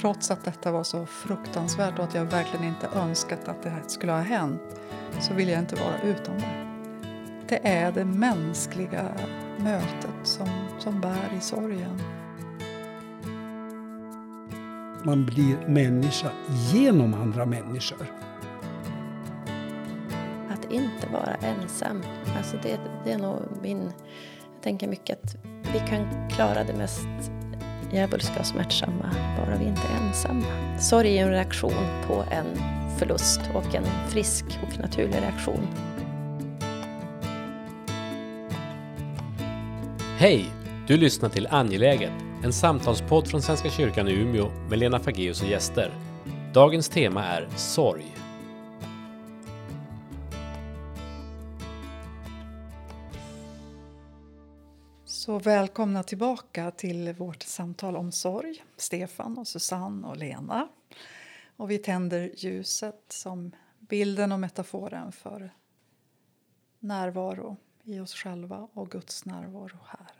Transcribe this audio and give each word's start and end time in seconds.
trots 0.00 0.30
att 0.30 0.44
detta 0.44 0.72
var 0.72 0.84
så 0.84 1.06
fruktansvärt 1.06 1.98
och 1.98 2.04
att 2.04 2.14
jag 2.14 2.24
verkligen 2.24 2.64
inte 2.64 2.88
önskat 2.94 3.48
att 3.48 3.62
det 3.62 3.70
här 3.70 3.82
skulle 3.86 4.12
ha 4.12 4.20
hänt 4.20 4.80
så 5.20 5.34
vill 5.34 5.48
jag 5.48 5.58
inte 5.58 5.76
vara 5.76 6.02
utan 6.02 6.38
det. 6.38 6.66
Det 7.48 7.68
är 7.68 7.92
det 7.92 8.04
mänskliga 8.04 9.12
mötet 9.58 10.14
som, 10.22 10.48
som 10.78 11.00
bär 11.00 11.34
i 11.38 11.40
sorgen. 11.40 12.02
Man 15.04 15.26
blir 15.26 15.68
människa 15.68 16.30
genom 16.72 17.14
andra 17.14 17.46
människor. 17.46 18.06
Att 20.50 20.72
inte 20.72 21.06
vara 21.12 21.34
ensam, 21.34 22.02
alltså 22.36 22.56
det, 22.62 22.80
det 23.04 23.12
är 23.12 23.18
nog 23.18 23.40
min... 23.62 23.92
Jag 24.54 24.62
tänker 24.62 24.88
mycket 24.88 25.24
att 25.24 25.36
vi 25.72 25.78
kan 25.88 26.28
klara 26.30 26.64
det 26.64 26.74
mest 26.74 27.39
djävulska 27.92 28.40
och 28.40 28.46
smärtsamma 28.46 29.10
bara 29.36 29.56
vi 29.58 29.64
inte 29.64 29.82
är 29.82 30.06
ensamma. 30.08 30.78
Sorg 30.78 31.18
är 31.18 31.22
en 31.22 31.30
reaktion 31.30 32.02
på 32.06 32.24
en 32.30 32.46
förlust 32.98 33.40
och 33.54 33.74
en 33.74 33.84
frisk 34.08 34.44
och 34.62 34.78
naturlig 34.78 35.16
reaktion. 35.22 35.66
Hej! 40.18 40.44
Du 40.86 40.96
lyssnar 40.96 41.28
till 41.28 41.46
Angeläget, 41.50 42.12
en 42.44 42.52
samtalspodd 42.52 43.28
från 43.28 43.42
Svenska 43.42 43.70
kyrkan 43.70 44.08
i 44.08 44.12
Umeå 44.12 44.50
med 44.68 44.78
Lena 44.78 44.98
Fageus 44.98 45.42
och 45.42 45.48
gäster. 45.48 45.90
Dagens 46.54 46.88
tema 46.88 47.24
är 47.24 47.48
sorg. 47.56 48.19
Så 55.30 55.38
välkomna 55.38 56.02
tillbaka 56.02 56.70
till 56.70 57.12
vårt 57.12 57.42
samtal 57.42 57.96
om 57.96 58.12
sorg, 58.12 58.64
Stefan 58.76 59.38
och 59.38 59.48
Susanne 59.48 60.08
och 60.08 60.16
Lena. 60.16 60.68
Och 61.56 61.70
vi 61.70 61.78
tänder 61.78 62.32
ljuset 62.36 63.04
som 63.08 63.52
bilden 63.78 64.32
och 64.32 64.40
metaforen 64.40 65.12
för 65.12 65.50
närvaro 66.78 67.56
i 67.82 68.00
oss 68.00 68.14
själva 68.14 68.68
och 68.72 68.90
Guds 68.90 69.24
närvaro 69.24 69.78
här. 69.86 70.12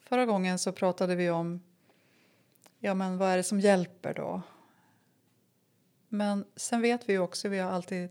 Förra 0.00 0.26
gången 0.26 0.58
så 0.58 0.72
pratade 0.72 1.14
vi 1.14 1.30
om 1.30 1.62
ja, 2.78 2.94
men 2.94 3.18
vad 3.18 3.28
är 3.28 3.36
det 3.36 3.42
som 3.42 3.60
hjälper 3.60 4.14
då. 4.14 4.42
Men 6.08 6.44
sen 6.56 6.82
vet 6.82 7.08
vi 7.08 7.18
också, 7.18 7.48
vi 7.48 7.58
har 7.58 7.70
alltid, 7.70 8.08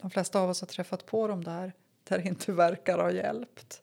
de 0.00 0.10
flesta 0.10 0.40
av 0.40 0.50
oss 0.50 0.60
har 0.60 0.66
träffat 0.66 1.06
på 1.06 1.28
dem 1.28 1.44
där, 1.44 1.72
där 2.04 2.18
det 2.18 2.28
inte 2.28 2.52
verkar 2.52 2.98
ha 2.98 3.10
hjälpt. 3.10 3.82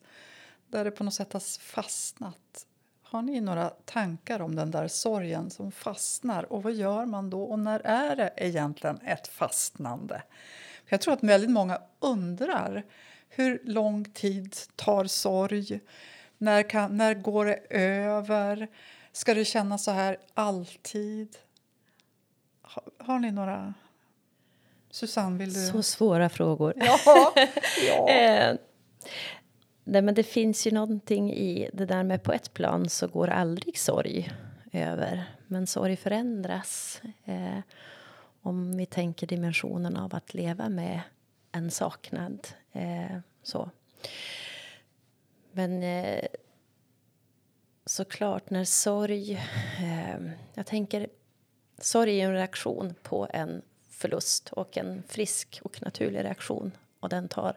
Där 0.68 0.84
det 0.84 0.90
på 0.90 1.04
något 1.04 1.14
sätt 1.14 1.32
har 1.32 1.60
fastnat. 1.60 2.66
Har 3.02 3.22
ni 3.22 3.40
några 3.40 3.70
tankar 3.70 4.40
om 4.40 4.54
den 4.54 4.70
där 4.70 4.88
sorgen 4.88 5.50
som 5.50 5.72
fastnar 5.72 6.52
och 6.52 6.62
vad 6.62 6.72
gör 6.72 7.06
man 7.06 7.30
då 7.30 7.42
och 7.42 7.58
när 7.58 7.80
är 7.84 8.16
det 8.16 8.32
egentligen 8.36 9.00
ett 9.00 9.28
fastnande? 9.28 10.22
jag 10.88 11.00
tror 11.00 11.14
att 11.14 11.22
väldigt 11.22 11.50
många 11.50 11.80
undrar 12.00 12.84
hur 13.28 13.60
lång 13.64 14.04
tid 14.04 14.56
tar 14.76 15.04
sorg? 15.04 15.80
När, 16.38 16.62
kan, 16.62 16.96
när 16.96 17.14
går 17.14 17.44
det 17.44 17.56
över? 17.70 18.68
Ska 19.12 19.34
det 19.34 19.44
kännas 19.44 19.84
så 19.84 19.90
här 19.90 20.16
alltid? 20.34 21.36
Har, 22.62 22.84
har 22.98 23.18
ni 23.18 23.30
några... 23.30 23.74
Susanne, 24.94 25.38
vill 25.38 25.52
du... 25.52 25.60
Så 25.60 25.82
svåra 25.82 26.28
frågor. 26.28 26.74
Ja. 26.76 26.98
ja. 27.88 28.08
eh, 28.08 28.56
nej, 29.84 30.02
men 30.02 30.14
det 30.14 30.22
finns 30.22 30.66
ju 30.66 30.70
någonting 30.70 31.32
i 31.32 31.70
det 31.72 31.86
där 31.86 32.02
med 32.02 32.22
på 32.22 32.32
ett 32.32 32.54
plan 32.54 32.88
så 32.88 33.06
går 33.06 33.28
aldrig 33.28 33.78
sorg 33.78 34.32
över. 34.72 35.24
Men 35.46 35.66
sorg 35.66 35.96
förändras. 35.96 37.02
Eh, 37.24 37.58
om 38.42 38.76
vi 38.76 38.86
tänker 38.86 39.26
dimensionen 39.26 39.96
av 39.96 40.14
att 40.14 40.34
leva 40.34 40.68
med 40.68 41.00
en 41.52 41.70
saknad. 41.70 42.48
Eh, 42.72 43.18
så. 43.42 43.70
Men 45.52 45.82
eh, 45.82 46.24
såklart, 47.86 48.50
när 48.50 48.64
sorg... 48.64 49.32
Eh, 49.78 50.20
jag 50.54 50.66
tänker, 50.66 51.06
sorg 51.78 52.20
är 52.20 52.26
en 52.28 52.34
reaktion 52.34 52.94
på 53.02 53.28
en 53.30 53.62
förlust 54.04 54.52
och 54.52 54.78
en 54.78 55.02
frisk 55.08 55.60
och 55.62 55.82
naturlig 55.82 56.24
reaktion. 56.24 56.72
Och 57.00 57.08
den 57.08 57.28
tar 57.28 57.56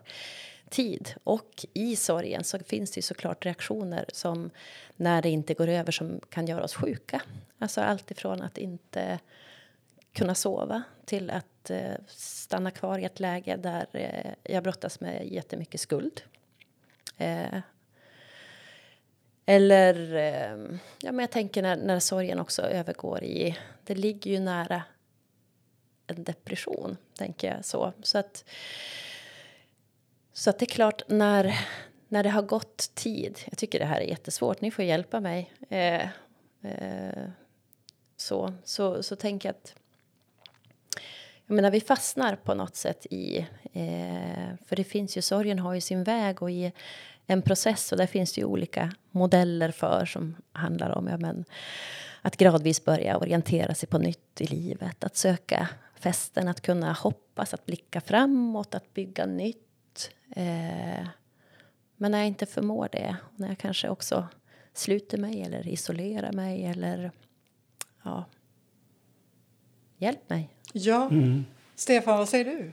tid. 0.69 1.13
Och 1.23 1.65
i 1.73 1.95
sorgen 1.95 2.43
så 2.43 2.59
finns 2.59 2.91
det 2.91 2.97
ju 2.97 3.01
såklart 3.01 3.45
reaktioner 3.45 4.05
som 4.13 4.49
när 4.95 5.21
det 5.21 5.29
inte 5.29 5.53
går 5.53 5.67
över 5.67 5.91
som 5.91 6.19
kan 6.29 6.47
göra 6.47 6.63
oss 6.63 6.75
sjuka. 6.75 7.21
Alltså 7.59 7.81
allt 7.81 8.11
ifrån 8.11 8.41
att 8.41 8.57
inte 8.57 9.19
kunna 10.13 10.35
sova 10.35 10.83
till 11.05 11.29
att 11.29 11.69
eh, 11.69 11.93
stanna 12.07 12.71
kvar 12.71 12.99
i 12.99 13.03
ett 13.03 13.19
läge 13.19 13.55
där 13.55 13.87
eh, 13.93 14.53
jag 14.53 14.63
brottas 14.63 14.99
med 14.99 15.27
jättemycket 15.27 15.81
skuld. 15.81 16.21
Eh, 17.17 17.59
eller, 19.45 20.15
eh, 20.15 20.77
ja, 21.01 21.11
men 21.11 21.19
jag 21.19 21.31
tänker 21.31 21.61
när, 21.61 21.75
när 21.75 21.99
sorgen 21.99 22.39
också 22.39 22.61
övergår 22.61 23.23
i... 23.23 23.57
Det 23.83 23.95
ligger 23.95 24.31
ju 24.31 24.39
nära 24.39 24.83
en 26.07 26.23
depression, 26.23 26.97
tänker 27.17 27.53
jag. 27.53 27.65
Så, 27.65 27.93
så, 28.01 28.17
att, 28.17 28.43
så 30.33 30.49
att 30.49 30.59
det 30.59 30.65
är 30.65 30.69
klart, 30.69 31.01
när, 31.07 31.59
när 32.07 32.23
det 32.23 32.29
har 32.29 32.41
gått 32.41 32.95
tid... 32.95 33.39
Jag 33.45 33.57
tycker 33.57 33.79
det 33.79 33.85
här 33.85 34.01
är 34.01 34.05
jättesvårt, 34.05 34.61
ni 34.61 34.71
får 34.71 34.85
hjälpa 34.85 35.19
mig. 35.19 35.53
Eh, 35.69 36.09
eh, 36.61 37.29
så, 38.17 38.53
så, 38.63 39.03
så 39.03 39.15
tänker 39.15 39.49
jag 39.49 39.55
att... 39.55 39.75
Jag 41.45 41.55
menar, 41.55 41.71
vi 41.71 41.81
fastnar 41.81 42.35
på 42.35 42.53
något 42.53 42.75
sätt 42.75 43.05
i... 43.05 43.37
Eh, 43.73 44.55
för 44.65 44.75
det 44.75 44.83
finns 44.83 45.17
ju, 45.17 45.21
sorgen 45.21 45.59
har 45.59 45.73
ju 45.73 45.81
sin 45.81 46.03
väg 46.03 46.41
och 46.41 46.51
i 46.51 46.71
en 47.27 47.41
process 47.41 47.91
och 47.91 47.97
där 47.97 48.07
finns 48.07 48.33
det 48.33 48.41
ju 48.41 48.45
olika 48.45 48.91
modeller 49.11 49.71
för 49.71 50.05
som 50.05 50.35
handlar 50.51 50.89
om 50.89 51.07
ja, 51.07 51.17
men, 51.17 51.45
att 52.21 52.37
gradvis 52.37 52.85
börja 52.85 53.17
orientera 53.17 53.73
sig 53.73 53.89
på 53.89 53.97
nytt 53.97 54.41
i 54.41 54.47
livet, 54.47 55.03
att 55.03 55.15
söka 55.15 55.69
fästen, 55.99 56.47
att 56.47 56.61
kunna 56.61 56.93
hoppas, 56.93 57.53
att 57.53 57.65
blicka 57.65 58.01
framåt, 58.01 58.75
att 58.75 58.93
bygga 58.93 59.25
nytt. 59.25 60.11
Eh, 60.35 61.07
men 61.97 62.11
när 62.11 62.17
jag 62.17 62.27
inte 62.27 62.45
förmår 62.45 62.89
det, 62.91 63.15
när 63.35 63.47
jag 63.47 63.57
kanske 63.57 63.89
också 63.89 64.27
sluter 64.73 65.17
mig 65.17 65.41
eller 65.41 65.67
isolerar 65.67 66.31
mig 66.31 66.65
eller 66.65 67.11
ja, 68.03 68.25
hjälp 69.97 70.29
mig. 70.29 70.49
Ja, 70.73 71.09
mm. 71.09 71.45
Stefan, 71.75 72.17
vad 72.17 72.29
säger 72.29 72.45
du? 72.45 72.71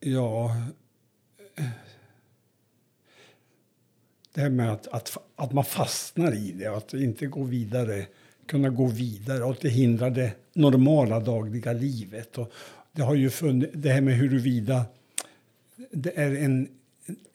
Ja, 0.00 0.56
det 4.34 4.40
här 4.40 4.50
med 4.50 4.72
att, 4.72 4.86
att, 4.86 5.16
att 5.36 5.52
man 5.52 5.64
fastnar 5.64 6.34
i 6.34 6.52
det, 6.52 6.66
att 6.66 6.94
inte 6.94 7.26
gå 7.26 7.42
vidare, 7.42 8.06
kunna 8.46 8.68
gå 8.68 8.86
vidare 8.86 9.44
och 9.44 9.50
att 9.50 9.60
det 9.60 9.68
hindrar 9.68 10.10
det 10.10 10.32
normala 10.52 11.20
dagliga 11.20 11.72
livet. 11.72 12.38
Och 12.38 12.52
det 12.92 13.02
har 13.02 13.14
ju 13.14 13.30
funnits, 13.30 13.72
det 13.74 13.88
här 13.88 14.00
med 14.00 14.14
huruvida 14.14 14.84
det 15.90 16.18
är 16.18 16.44
en 16.44 16.68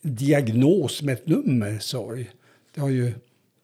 diagnos 0.01 1.01
med 1.01 1.13
ett 1.13 1.27
nummer, 1.27 1.79
sorg. 1.79 2.29
Det 2.73 2.81
har 2.81 2.89
ju, 2.89 3.13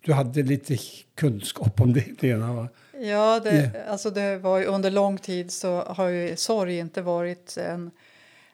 du 0.02 0.14
hade 0.14 0.44
lite 0.44 0.78
kunskap 1.16 1.82
om 1.82 1.94
det, 1.94 2.22
Lena, 2.22 2.54
va? 2.54 2.68
Ja, 3.02 3.40
det, 3.44 3.52
yeah. 3.52 3.92
alltså 3.92 4.10
det 4.10 4.38
var 4.38 4.64
under 4.64 4.92
lång 4.92 5.18
tid 5.18 5.52
så 5.52 5.82
har 5.82 6.08
ju 6.08 6.36
sorg 6.36 6.78
inte 6.78 7.02
varit 7.02 7.58
en 7.58 7.92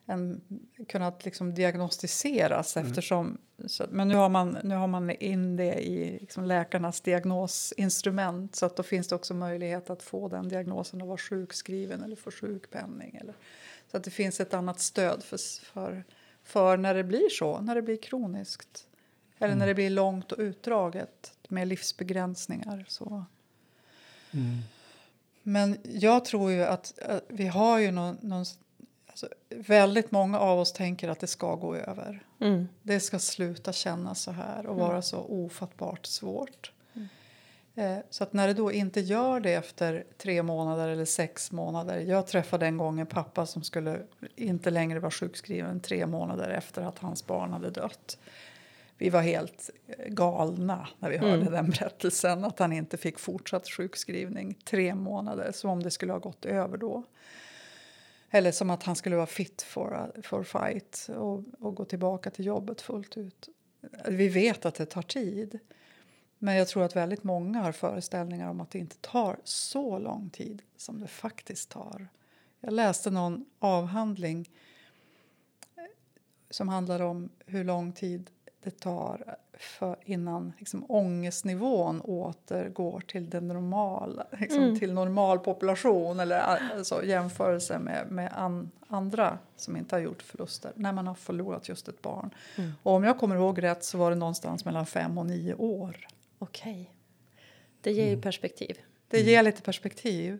en, 0.07 0.41
kunnat 0.87 1.25
liksom 1.25 1.53
diagnostiseras. 1.53 2.77
Mm. 2.77 2.87
Eftersom, 2.87 3.37
så, 3.65 3.85
men 3.89 4.07
nu 4.07 4.15
har, 4.15 4.29
man, 4.29 4.57
nu 4.63 4.75
har 4.75 4.87
man 4.87 5.09
in 5.09 5.55
det 5.55 5.73
i 5.73 6.19
liksom 6.19 6.45
läkarnas 6.45 7.01
diagnosinstrument 7.01 8.55
så 8.55 8.65
att 8.65 8.75
då 8.75 8.83
finns 8.83 9.07
det 9.07 9.15
också 9.15 9.33
möjlighet 9.33 9.89
att 9.89 10.03
få 10.03 10.27
den 10.27 10.49
diagnosen 10.49 11.01
och 11.01 11.07
vara 11.07 11.17
sjukskriven 11.17 12.03
eller 12.03 12.15
få 12.15 12.31
sjukpenning. 12.31 13.15
Eller, 13.21 13.35
så 13.91 13.97
att 13.97 14.03
det 14.03 14.11
finns 14.11 14.39
ett 14.39 14.53
annat 14.53 14.79
stöd 14.79 15.23
för, 15.23 15.65
för, 15.65 16.03
för 16.43 16.77
när 16.77 16.93
det 16.93 17.03
blir 17.03 17.29
så, 17.29 17.61
när 17.61 17.75
det 17.75 17.81
blir 17.81 17.97
kroniskt. 17.97 18.87
Eller 19.39 19.53
mm. 19.53 19.59
när 19.59 19.67
det 19.67 19.73
blir 19.73 19.89
långt 19.89 20.31
och 20.31 20.39
utdraget 20.39 21.33
med 21.47 21.67
livsbegränsningar. 21.67 22.85
Så. 22.87 23.25
Mm. 24.31 24.57
Men 25.43 25.77
jag 25.83 26.25
tror 26.25 26.51
ju 26.51 26.63
att, 26.63 26.99
att 26.99 27.23
vi 27.27 27.47
har 27.47 27.79
ju 27.79 27.91
någon, 27.91 28.17
någon 28.21 28.45
Alltså, 29.23 29.35
väldigt 29.49 30.11
många 30.11 30.39
av 30.39 30.59
oss 30.59 30.73
tänker 30.73 31.09
att 31.09 31.19
det 31.19 31.27
ska 31.27 31.55
gå 31.55 31.75
över. 31.75 32.25
Mm. 32.39 32.67
Det 32.83 32.99
ska 32.99 33.19
sluta 33.19 33.73
kännas 33.73 34.21
så 34.21 34.31
här 34.31 34.65
och 34.65 34.75
vara 34.75 34.89
mm. 34.89 35.01
så 35.01 35.17
ofattbart 35.17 36.05
svårt. 36.05 36.71
Mm. 36.93 37.07
Eh, 37.75 38.03
så 38.09 38.23
att 38.23 38.33
när 38.33 38.47
det 38.47 38.53
då 38.53 38.71
inte 38.71 39.01
gör 39.01 39.39
det 39.39 39.53
efter 39.53 40.05
tre 40.17 40.43
månader 40.43 40.87
eller 40.87 41.05
sex 41.05 41.51
månader. 41.51 41.99
Jag 41.99 42.27
träffade 42.27 42.65
en 42.65 42.77
gång 42.77 42.99
en 42.99 43.07
pappa 43.07 43.45
som 43.45 43.63
skulle 43.63 43.99
inte 44.35 44.69
längre 44.69 44.99
vara 44.99 45.11
sjukskriven 45.11 45.79
tre 45.79 46.05
månader 46.05 46.49
efter 46.49 46.81
att 46.81 46.99
hans 46.99 47.25
barn 47.25 47.53
hade 47.53 47.69
dött. 47.69 48.17
vi 48.97 49.09
var 49.09 49.21
helt 49.21 49.69
galna 50.07 50.87
när 50.99 51.09
vi 51.09 51.17
hörde 51.17 51.51
den 51.51 51.69
berättelsen. 51.69 52.45
Att 52.45 52.59
han 52.59 52.73
inte 52.73 52.97
fick 52.97 53.19
fortsatt 53.19 53.69
sjukskrivning 53.69 54.53
tre 54.65 54.95
månader, 54.95 55.51
som 55.51 55.69
om 55.69 55.83
det 55.83 55.91
skulle 55.91 56.11
ha 56.11 56.19
gått 56.19 56.45
över 56.45 56.77
då. 56.77 57.03
Eller 58.29 58.51
som 58.51 58.69
att 58.69 58.83
han 58.83 58.95
skulle 58.95 59.15
vara 59.15 59.25
fit 59.25 59.61
for, 59.61 59.93
uh, 59.93 60.21
for 60.21 60.43
fight 60.43 61.09
och, 61.15 61.43
och 61.59 61.75
gå 61.75 61.85
tillbaka 61.85 62.29
till 62.29 62.45
jobbet 62.45 62.81
fullt 62.81 63.17
ut. 63.17 63.49
Vi 64.07 64.27
vet 64.27 64.65
att 64.65 64.75
det 64.75 64.85
tar 64.85 65.01
tid. 65.01 65.59
Men 66.39 66.55
jag 66.55 66.67
tror 66.67 66.83
att 66.83 66.95
väldigt 66.95 67.23
många 67.23 67.61
har 67.61 67.71
föreställningar 67.71 68.49
om 68.49 68.61
att 68.61 68.71
det 68.71 68.79
inte 68.79 68.97
tar 69.01 69.39
så 69.43 69.99
lång 69.99 70.29
tid 70.29 70.61
som 70.77 71.01
det 71.01 71.07
faktiskt 71.07 71.69
tar. 71.69 72.07
Jag 72.59 72.73
läste 72.73 73.11
någon 73.11 73.45
avhandling 73.59 74.49
eh, 75.75 75.83
som 76.49 76.69
handlade 76.69 77.03
om 77.03 77.29
hur 77.45 77.63
lång 77.63 77.93
tid 77.93 78.29
det 78.63 78.79
tar 78.79 79.37
för 79.59 79.95
innan 80.05 80.53
liksom, 80.57 80.85
ångestnivån 80.87 82.01
återgår 82.01 83.03
till 83.07 83.29
den 83.29 83.47
normala, 83.47 84.27
liksom, 84.39 84.63
mm. 84.63 84.79
till 84.79 84.93
normal 84.93 85.39
population 85.39 86.19
eller 86.19 86.39
alltså, 86.39 87.05
jämförelse 87.05 87.79
med, 87.79 88.11
med 88.11 88.31
an, 88.35 88.71
andra 88.87 89.37
som 89.55 89.77
inte 89.77 89.95
har 89.95 89.99
gjort 90.01 90.21
förluster 90.21 90.71
när 90.75 90.93
man 90.93 91.07
har 91.07 91.15
förlorat 91.15 91.69
just 91.69 91.87
ett 91.87 92.01
barn. 92.01 92.29
Mm. 92.55 92.71
Och 92.83 92.93
om 92.93 93.03
jag 93.03 93.19
kommer 93.19 93.35
ihåg 93.35 93.63
rätt 93.63 93.83
så 93.83 93.97
var 93.97 94.09
det 94.09 94.15
någonstans 94.15 94.65
mellan 94.65 94.85
fem 94.85 95.17
och 95.17 95.25
nio 95.25 95.53
år. 95.53 96.07
Okej. 96.39 96.71
Okay. 96.71 96.85
Det 97.81 97.91
ger 97.91 98.05
ju 98.05 98.11
mm. 98.11 98.21
perspektiv. 98.21 98.77
Det 99.07 99.21
ger 99.21 99.43
lite 99.43 99.61
perspektiv. 99.61 100.39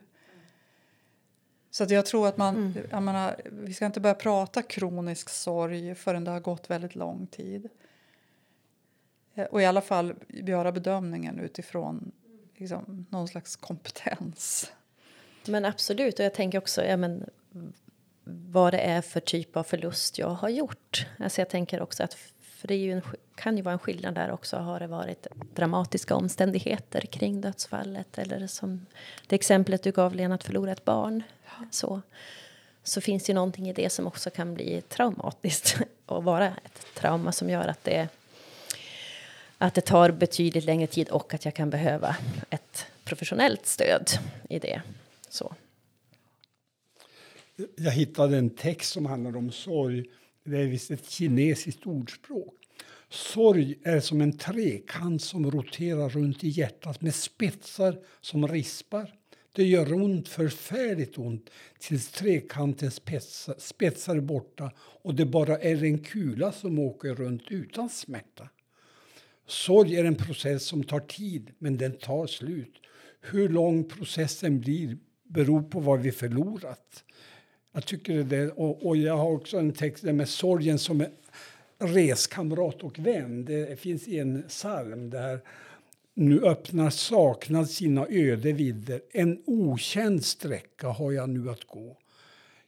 Så 1.72 1.84
att 1.84 1.90
jag 1.90 2.06
tror 2.06 2.28
att 2.28 2.38
man, 2.38 2.56
mm. 2.56 2.74
jag 2.92 3.04
menar, 3.04 3.36
vi 3.52 3.74
ska 3.74 3.86
inte 3.86 4.00
börja 4.00 4.16
prata 4.16 4.62
kronisk 4.62 5.30
sorg 5.30 5.96
förrän 5.96 6.24
det 6.24 6.32
har 6.32 6.40
gått 6.40 6.70
väldigt 6.70 6.96
lång 6.96 7.28
tid. 7.28 7.70
Eh, 9.38 9.46
och 9.46 9.62
i 9.62 9.66
alla 9.66 9.82
fall 9.82 10.14
göra 10.28 10.72
bedömningen 10.72 11.40
utifrån 11.40 12.12
liksom, 12.56 13.06
någon 13.10 13.28
slags 13.28 13.56
kompetens. 13.56 14.72
Men 15.46 15.66
absolut, 15.66 16.20
och 16.20 16.26
jag 16.26 16.34
tänker 16.34 16.58
också 16.58 16.86
ja, 16.86 16.98
men, 16.98 17.30
vad 18.24 18.74
det 18.74 18.80
är 18.80 19.02
för 19.02 19.20
typ 19.20 19.58
av 19.58 19.64
förlust 19.64 20.18
jag 20.18 20.30
har 20.30 20.50
gjort. 20.50 21.06
Alltså 21.20 21.42
jag 21.42 21.50
tänker 21.50 21.82
också 21.82 22.04
att 22.04 22.18
för 22.40 22.68
det 22.68 22.76
ju 22.76 22.92
en, 22.92 23.02
kan 23.36 23.58
ju 23.58 23.64
vara 23.64 23.74
en 23.74 23.80
skillnad 23.80 24.16
där 24.16 24.32
också. 24.32 24.58
Har 24.58 24.80
det 24.80 24.88
varit 24.88 25.28
dramatiska 25.56 26.16
omständigheter 26.16 27.02
kring 27.02 27.42
dödsfallet 27.42 28.18
eller 28.18 28.48
som 28.48 28.86
det 29.28 29.36
exemplet 29.36 29.84
du 29.84 29.92
gav 29.92 30.16
Lena 30.16 30.36
att 30.36 30.44
förlora 30.44 30.72
ett 30.72 30.86
barn. 30.86 31.24
Så, 31.72 32.02
så 32.84 33.02
finns 33.02 33.24
det 33.24 33.30
ju 33.30 33.34
någonting 33.34 33.70
i 33.70 33.74
det 33.74 33.90
som 33.90 34.08
också 34.08 34.30
kan 34.30 34.54
bli 34.54 34.82
traumatiskt 34.82 35.78
och 36.06 36.24
vara 36.24 36.48
ett 36.48 36.86
trauma 36.96 37.32
som 37.32 37.50
gör 37.50 37.68
att 37.68 37.84
det 37.84 38.10
att 39.58 39.74
det 39.74 39.82
tar 39.82 40.12
betydligt 40.12 40.66
längre 40.66 40.88
tid 40.88 41.10
och 41.10 41.34
att 41.34 41.46
jag 41.46 41.54
kan 41.54 41.70
behöva 41.70 42.18
ett 42.50 42.86
professionellt 43.04 43.66
stöd 43.66 44.10
i 44.50 44.60
det. 44.60 44.82
Så. 45.30 45.56
Jag 47.76 47.92
hittade 47.92 48.38
en 48.38 48.50
text 48.50 48.92
som 48.92 49.06
handlar 49.06 49.38
om 49.38 49.52
sorg. 49.52 50.06
Det 50.44 50.58
är 50.58 50.66
visst 50.66 50.92
ett 50.92 51.10
kinesiskt 51.10 51.88
ordspråk. 51.88 52.54
Sorg 53.10 53.76
är 53.84 54.00
som 54.00 54.22
en 54.22 54.38
trekant 54.38 55.22
som 55.22 55.52
roterar 55.52 56.10
runt 56.10 56.44
i 56.44 56.50
hjärtat 56.50 57.02
med 57.02 57.16
spetsar 57.16 57.98
som 58.22 58.48
rispar. 58.48 59.14
Det 59.56 59.64
gör 59.64 59.94
ont, 59.94 60.28
förfärligt 60.28 61.18
ont, 61.18 61.50
tills 61.80 62.10
trekantens 62.10 62.96
spetsar, 62.96 63.56
spetsar 63.58 64.16
är 64.16 64.22
borta 64.22 64.72
och 64.78 65.16
det 65.16 65.26
bara 65.26 65.58
är 65.58 65.84
en 65.84 66.00
kula 66.00 66.52
som 66.52 66.80
åker 66.80 67.16
runt 67.16 67.44
utan 67.50 67.90
smärta. 67.90 68.50
Sorg 69.48 69.96
är 69.96 70.06
en 70.06 70.16
process 70.16 70.64
som 70.64 70.84
tar 70.84 71.00
tid, 71.00 71.52
men 71.60 71.78
den 71.78 71.98
tar 71.98 72.28
slut. 72.28 72.74
Hur 73.22 73.50
lång 73.50 73.84
processen 73.84 74.60
blir 74.60 74.98
beror 75.24 75.62
på 75.62 75.80
vad 75.80 76.00
vi 76.00 76.12
förlorat. 76.12 77.04
Jag 77.74 77.86
tycker 77.86 78.24
det, 78.24 78.52
och, 78.52 78.86
och 78.86 78.98
jag 78.98 79.18
har 79.18 79.32
också 79.32 79.58
en 79.58 79.74
text 79.74 80.04
där 80.04 80.14
med 80.14 80.30
sorgen 80.30 80.80
som 80.80 81.06
reskamrat 81.80 82.84
och 82.84 83.00
vän. 83.00 83.46
Det 83.46 83.80
finns 83.80 84.08
i 84.08 84.20
en 84.20 84.44
psalm 84.48 85.10
där 85.10 85.40
nu 86.14 86.42
öppnar 86.42 86.90
saknad 86.90 87.70
sina 87.70 88.08
öde 88.10 88.52
vidder. 88.52 89.02
En 89.12 89.44
okänd 89.46 90.26
sträcka 90.26 90.88
har 90.88 91.12
jag 91.12 91.30
nu 91.30 91.50
att 91.50 91.64
gå. 91.64 91.98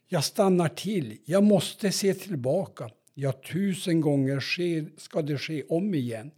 Jag 0.08 0.24
stannar 0.24 0.68
till, 0.68 1.18
jag 1.24 1.42
måste 1.42 1.92
se 1.92 2.14
tillbaka. 2.14 2.90
Ja, 3.14 3.32
tusen 3.32 4.00
gånger 4.00 4.40
sker, 4.40 4.86
ska 4.96 5.22
det 5.22 5.38
ske 5.38 5.62
om 5.68 5.94
igen. 5.94 6.30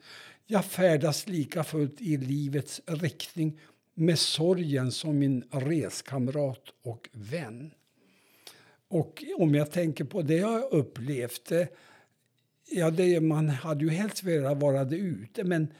Jag 0.52 0.64
färdas 0.64 1.26
lika 1.28 1.64
fullt 1.64 2.00
i 2.00 2.16
livets 2.16 2.80
riktning 2.86 3.60
med 3.94 4.18
sorgen 4.18 4.92
som 4.92 5.18
min 5.18 5.44
reskamrat 5.50 6.62
och 6.82 7.08
vän. 7.12 7.74
Och 8.88 9.24
om 9.36 9.54
jag 9.54 9.70
tänker 9.70 10.04
på 10.04 10.22
det 10.22 10.36
jag 10.36 10.72
upplevde, 10.72 11.68
ja, 12.70 12.90
det, 12.90 13.20
man 13.20 13.48
hade 13.48 13.84
ju 13.84 13.90
helst 13.90 14.22
velat 14.22 14.58
vara 14.58 14.84
det 14.84 14.96
ute, 14.96 15.44
men 15.44 15.72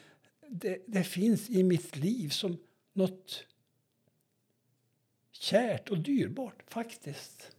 det, 0.49 0.79
det 0.87 1.05
finns 1.05 1.51
i 1.51 1.63
mitt 1.63 1.97
liv 1.97 2.29
som 2.29 2.57
något 2.93 3.45
kärt 5.33 5.89
och 5.89 5.99
dyrbart, 5.99 6.63
faktiskt. 6.69 7.51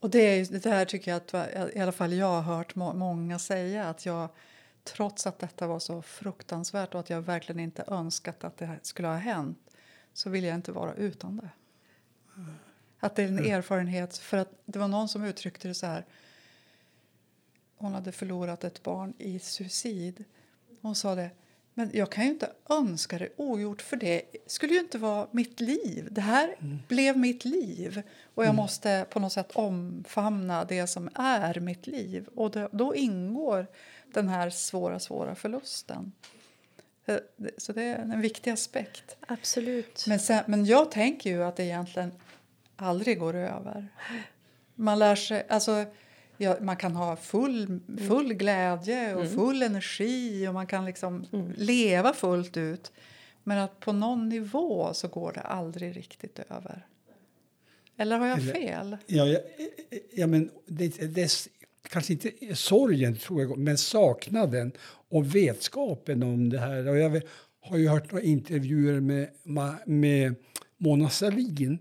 Och 0.00 0.10
det, 0.10 0.18
är, 0.18 0.60
det 0.60 0.70
här 0.70 0.84
tycker 0.84 1.10
jag 1.10 1.16
att 1.16 1.74
i 1.76 1.78
alla 1.78 1.92
fall 1.92 2.12
jag 2.12 2.42
har 2.42 2.56
hört 2.56 2.74
många 2.74 3.38
säga 3.38 3.84
att 3.88 4.06
jag 4.06 4.28
trots 4.84 5.26
att 5.26 5.38
detta 5.38 5.66
var 5.66 5.78
så 5.78 6.02
fruktansvärt 6.02 6.94
och 6.94 7.00
att 7.00 7.10
jag 7.10 7.22
verkligen 7.22 7.60
inte 7.60 7.84
önskat 7.86 8.44
att 8.44 8.56
det 8.56 8.78
skulle 8.82 9.08
ha 9.08 9.16
hänt 9.16 9.58
så 10.12 10.30
vill 10.30 10.44
jag 10.44 10.54
inte 10.54 10.72
vara 10.72 10.94
utan 10.94 11.36
det. 11.36 11.50
Att 13.00 13.16
det 13.16 13.22
är 13.22 13.28
en 13.28 13.38
mm. 13.38 13.52
erfarenhet, 13.52 14.18
för 14.18 14.36
att 14.36 14.52
det 14.64 14.78
var 14.78 14.88
någon 14.88 15.08
som 15.08 15.24
uttryckte 15.24 15.68
det 15.68 15.74
så 15.74 15.86
här. 15.86 16.04
Hon 17.76 17.94
hade 17.94 18.12
förlorat 18.12 18.64
ett 18.64 18.82
barn 18.82 19.14
i 19.18 19.38
suicid. 19.38 20.24
Hon 20.80 20.94
sa 20.94 21.14
det, 21.14 21.30
men 21.74 21.90
jag 21.92 22.12
kan 22.12 22.24
ju 22.24 22.30
inte 22.30 22.50
önska 22.70 23.18
det 23.18 23.28
ogjort 23.36 23.82
för 23.82 23.96
det 23.96 24.22
skulle 24.46 24.72
ju 24.72 24.80
inte 24.80 24.98
vara 24.98 25.26
mitt 25.30 25.60
liv. 25.60 26.08
Det 26.10 26.20
här 26.20 26.56
mm. 26.60 26.78
blev 26.88 27.18
mitt 27.18 27.44
liv 27.44 28.02
och 28.34 28.42
jag 28.42 28.50
mm. 28.50 28.56
måste 28.56 29.06
på 29.10 29.20
något 29.20 29.32
sätt 29.32 29.50
omfamna 29.52 30.64
det 30.64 30.86
som 30.86 31.08
är 31.14 31.60
mitt 31.60 31.86
liv. 31.86 32.28
Och 32.34 32.50
det, 32.50 32.68
då 32.72 32.94
ingår 32.94 33.66
den 34.14 34.28
här 34.28 34.50
svåra, 34.50 34.98
svåra 34.98 35.34
förlusten. 35.34 36.12
Eh, 37.06 37.16
så 37.58 37.72
det 37.72 37.82
är 37.82 37.98
en 37.98 38.20
viktig 38.20 38.50
aspekt. 38.50 39.16
Absolut. 39.26 40.04
Men, 40.08 40.18
sen, 40.18 40.44
men 40.46 40.64
jag 40.64 40.90
tänker 40.90 41.30
ju 41.30 41.44
att 41.44 41.56
det 41.56 41.64
egentligen 41.64 42.12
aldrig 42.76 43.18
går 43.18 43.34
över. 43.34 43.88
Man 44.74 44.98
lär 44.98 45.16
sig... 45.16 45.46
Alltså, 45.48 45.84
ja, 46.36 46.56
man 46.60 46.76
kan 46.76 46.96
ha 46.96 47.16
full, 47.16 47.80
full 48.08 48.34
glädje 48.34 49.14
och 49.14 49.24
mm. 49.24 49.34
full 49.34 49.62
energi 49.62 50.48
och 50.48 50.54
man 50.54 50.66
kan 50.66 50.84
liksom 50.84 51.26
mm. 51.32 51.52
leva 51.56 52.12
fullt 52.12 52.56
ut. 52.56 52.92
Men 53.42 53.58
att 53.58 53.80
på 53.80 53.92
någon 53.92 54.28
nivå 54.28 54.94
så 54.94 55.08
går 55.08 55.32
det 55.32 55.40
aldrig 55.40 55.96
riktigt 55.96 56.38
över. 56.38 56.86
Eller 57.96 58.18
har 58.18 58.26
jag 58.26 58.42
fel? 58.42 58.96
Ja, 59.06 59.26
ja, 59.26 59.38
ja 60.12 60.26
men 60.26 60.50
det, 60.66 61.14
det, 61.14 61.48
kanske 61.88 62.12
inte 62.12 62.56
sorgen, 62.56 63.16
tror 63.16 63.42
jag, 63.42 63.58
men 63.58 63.78
saknaden 63.78 64.72
och 65.08 65.34
vetskapen 65.34 66.22
om 66.22 66.50
det 66.50 66.58
här. 66.58 66.88
Och 66.88 66.98
jag 66.98 67.22
har 67.60 67.76
ju 67.76 67.88
hört 67.88 68.12
några 68.12 68.24
intervjuer 68.24 69.00
med, 69.00 69.28
med 69.86 70.34
Mona 70.76 71.08
Sahlin. 71.08 71.78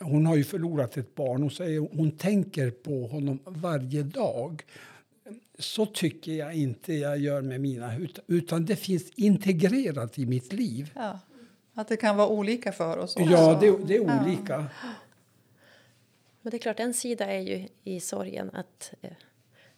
Hon 0.00 0.26
har 0.26 0.36
ju 0.36 0.44
förlorat 0.44 0.96
ett 0.96 1.14
barn. 1.14 1.42
Hon 1.42 1.50
säger 1.50 1.80
hon 1.80 2.10
tänker 2.10 2.70
på 2.70 3.06
honom 3.06 3.38
varje 3.44 4.02
dag. 4.02 4.62
Så 5.58 5.86
tycker 5.86 6.32
jag 6.32 6.54
inte 6.54 6.94
jag 6.94 7.18
gör 7.18 7.42
med 7.42 7.60
mina, 7.60 7.92
utan 8.26 8.64
det 8.64 8.76
finns 8.76 9.10
integrerat 9.10 10.18
i 10.18 10.26
mitt 10.26 10.52
liv. 10.52 10.90
Ja, 10.94 11.18
att 11.74 11.88
det 11.88 11.96
kan 11.96 12.16
vara 12.16 12.28
olika 12.28 12.72
för 12.72 12.98
oss 12.98 13.16
också. 13.16 13.30
Ja, 13.30 13.58
det, 13.60 13.86
det 13.86 13.96
är 13.96 14.00
olika. 14.00 14.52
Ja. 14.82 14.88
Men 16.42 16.50
det 16.50 16.56
är 16.56 16.58
klart, 16.58 16.80
en 16.80 16.94
sida 16.94 17.24
är 17.24 17.40
ju 17.40 17.68
i 17.84 18.00
sorgen 18.00 18.50
att 18.54 18.94
eh, 19.00 19.10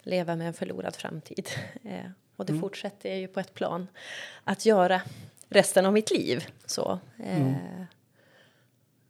leva 0.07 0.35
med 0.35 0.47
en 0.47 0.53
förlorad 0.53 0.95
framtid. 0.95 1.49
Eh, 1.83 2.11
och 2.35 2.45
det 2.45 2.51
mm. 2.51 2.61
fortsätter 2.61 3.09
jag 3.09 3.19
ju 3.19 3.27
på 3.27 3.39
ett 3.39 3.53
plan 3.53 3.87
att 4.43 4.65
göra 4.65 5.01
resten 5.49 5.85
av 5.85 5.93
mitt 5.93 6.11
liv. 6.11 6.47
Så, 6.65 6.99
eh, 7.19 7.41
mm. 7.41 7.53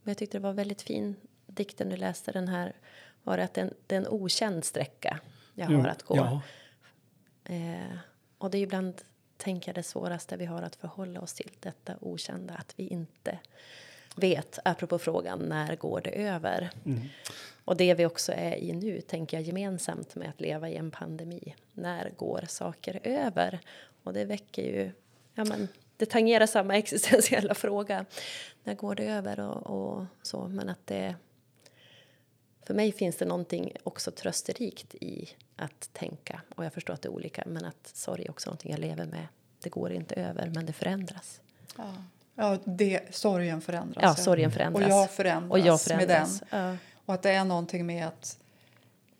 Men 0.03 0.11
jag 0.11 0.17
tyckte 0.17 0.37
det 0.37 0.41
var 0.41 0.53
väldigt 0.53 0.81
fin 0.81 1.15
dikten 1.47 1.89
du 1.89 1.95
läste 1.95 2.31
den 2.31 2.47
här 2.47 2.73
var 3.23 3.37
det 3.37 3.43
att 3.43 3.53
det 3.53 3.95
är 3.95 3.97
en 3.97 4.07
okänd 4.07 4.65
sträcka 4.65 5.19
jag 5.53 5.67
har 5.67 5.87
att 5.87 6.03
gå. 6.03 6.15
Ja. 6.15 6.41
Eh, 7.43 7.97
och 8.37 8.51
det 8.51 8.57
är 8.57 8.61
ibland 8.61 9.01
tänker 9.37 9.69
jag 9.69 9.75
det 9.75 9.83
svåraste 9.83 10.37
vi 10.37 10.45
har 10.45 10.61
att 10.61 10.75
förhålla 10.75 11.21
oss 11.21 11.33
till 11.33 11.51
detta 11.59 11.95
okända 12.01 12.53
att 12.53 12.73
vi 12.75 12.87
inte 12.87 13.39
vet, 14.17 14.59
apropå 14.65 14.99
frågan 14.99 15.39
när 15.39 15.75
går 15.75 16.01
det 16.01 16.09
över? 16.09 16.69
Och 17.65 17.77
det 17.77 17.93
vi 17.93 18.05
också 18.05 18.31
är 18.31 18.55
i 18.55 18.73
nu, 18.73 19.01
tänker 19.01 19.37
jag 19.37 19.43
gemensamt 19.47 20.15
med 20.15 20.29
att 20.29 20.41
leva 20.41 20.69
i 20.69 20.75
en 20.75 20.91
pandemi. 20.91 21.55
När 21.73 22.11
går 22.17 22.43
saker 22.47 22.99
över? 23.03 23.59
Och 24.03 24.13
det 24.13 24.25
väcker 24.25 24.63
ju, 24.63 24.91
ja 25.33 25.45
men 25.45 25.67
det 25.97 26.05
tangerar 26.05 26.45
samma 26.45 26.75
existentiella 26.77 27.53
fråga. 27.53 28.05
När 28.63 28.75
går 28.75 28.95
det 28.95 29.05
över 29.05 29.39
och, 29.39 29.67
och 29.67 30.05
så, 30.21 30.47
men 30.47 30.69
att 30.69 30.87
det 30.87 31.15
för 32.67 32.73
mig 32.73 32.91
finns 32.91 33.15
det 33.15 33.25
någonting 33.25 33.73
också 33.83 34.11
trösterikt 34.11 34.95
i 34.95 35.29
att 35.55 35.89
tänka, 35.93 36.41
och 36.55 36.65
jag 36.65 36.73
förstår 36.73 36.93
att 36.93 37.01
det 37.01 37.07
är 37.07 37.13
olika, 37.13 37.43
men 37.45 37.65
att 37.65 37.87
sorg 37.87 38.25
är 38.25 38.29
också 38.29 38.49
någonting 38.49 38.71
jag 38.71 38.79
lever 38.79 39.05
med. 39.05 39.27
Det 39.59 39.69
går 39.69 39.91
inte 39.91 40.15
över, 40.15 40.51
men 40.55 40.65
det 40.65 40.73
förändras. 40.73 41.41
Ja, 41.77 41.93
ja 42.37 42.57
det, 42.65 43.15
sorgen 43.15 43.61
förändras. 43.61 44.03
Ja, 44.03 44.15
sorgen 44.15 44.51
förändras. 44.51 44.85
Och 44.85 44.91
jag 44.91 45.11
förändras, 45.11 45.51
Och 45.51 45.59
jag 45.59 45.81
förändras. 45.81 46.41
med 46.41 46.49
den. 46.61 46.69
Ja. 46.71 46.77
Och 47.05 47.13
att 47.13 47.21
det 47.23 47.31
är 47.31 47.45
någonting 47.45 47.85
med 47.85 48.07
att 48.07 48.39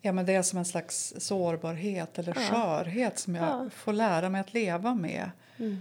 ja, 0.02 0.12
men 0.12 0.26
det 0.26 0.34
är 0.34 0.42
som 0.42 0.58
en 0.58 0.64
slags 0.64 1.14
sårbarhet 1.18 2.18
eller 2.18 2.36
Ja. 2.36 2.40
skörhet 2.52 3.18
som 3.18 3.34
jag 3.34 3.44
Ja. 3.48 3.70
får 3.74 3.92
lära 3.92 4.28
mig 4.28 4.40
att 4.40 4.54
leva 4.54 4.94
med. 4.94 5.30
Mm. 5.58 5.76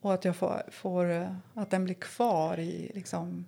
Och 0.00 0.14
att, 0.14 0.24
jag 0.24 0.36
får, 0.36 0.62
får, 0.70 1.10
eh, 1.10 1.34
att 1.54 1.70
den 1.70 1.84
blir 1.84 1.94
kvar 1.94 2.58
i, 2.58 2.90
liksom, 2.94 3.46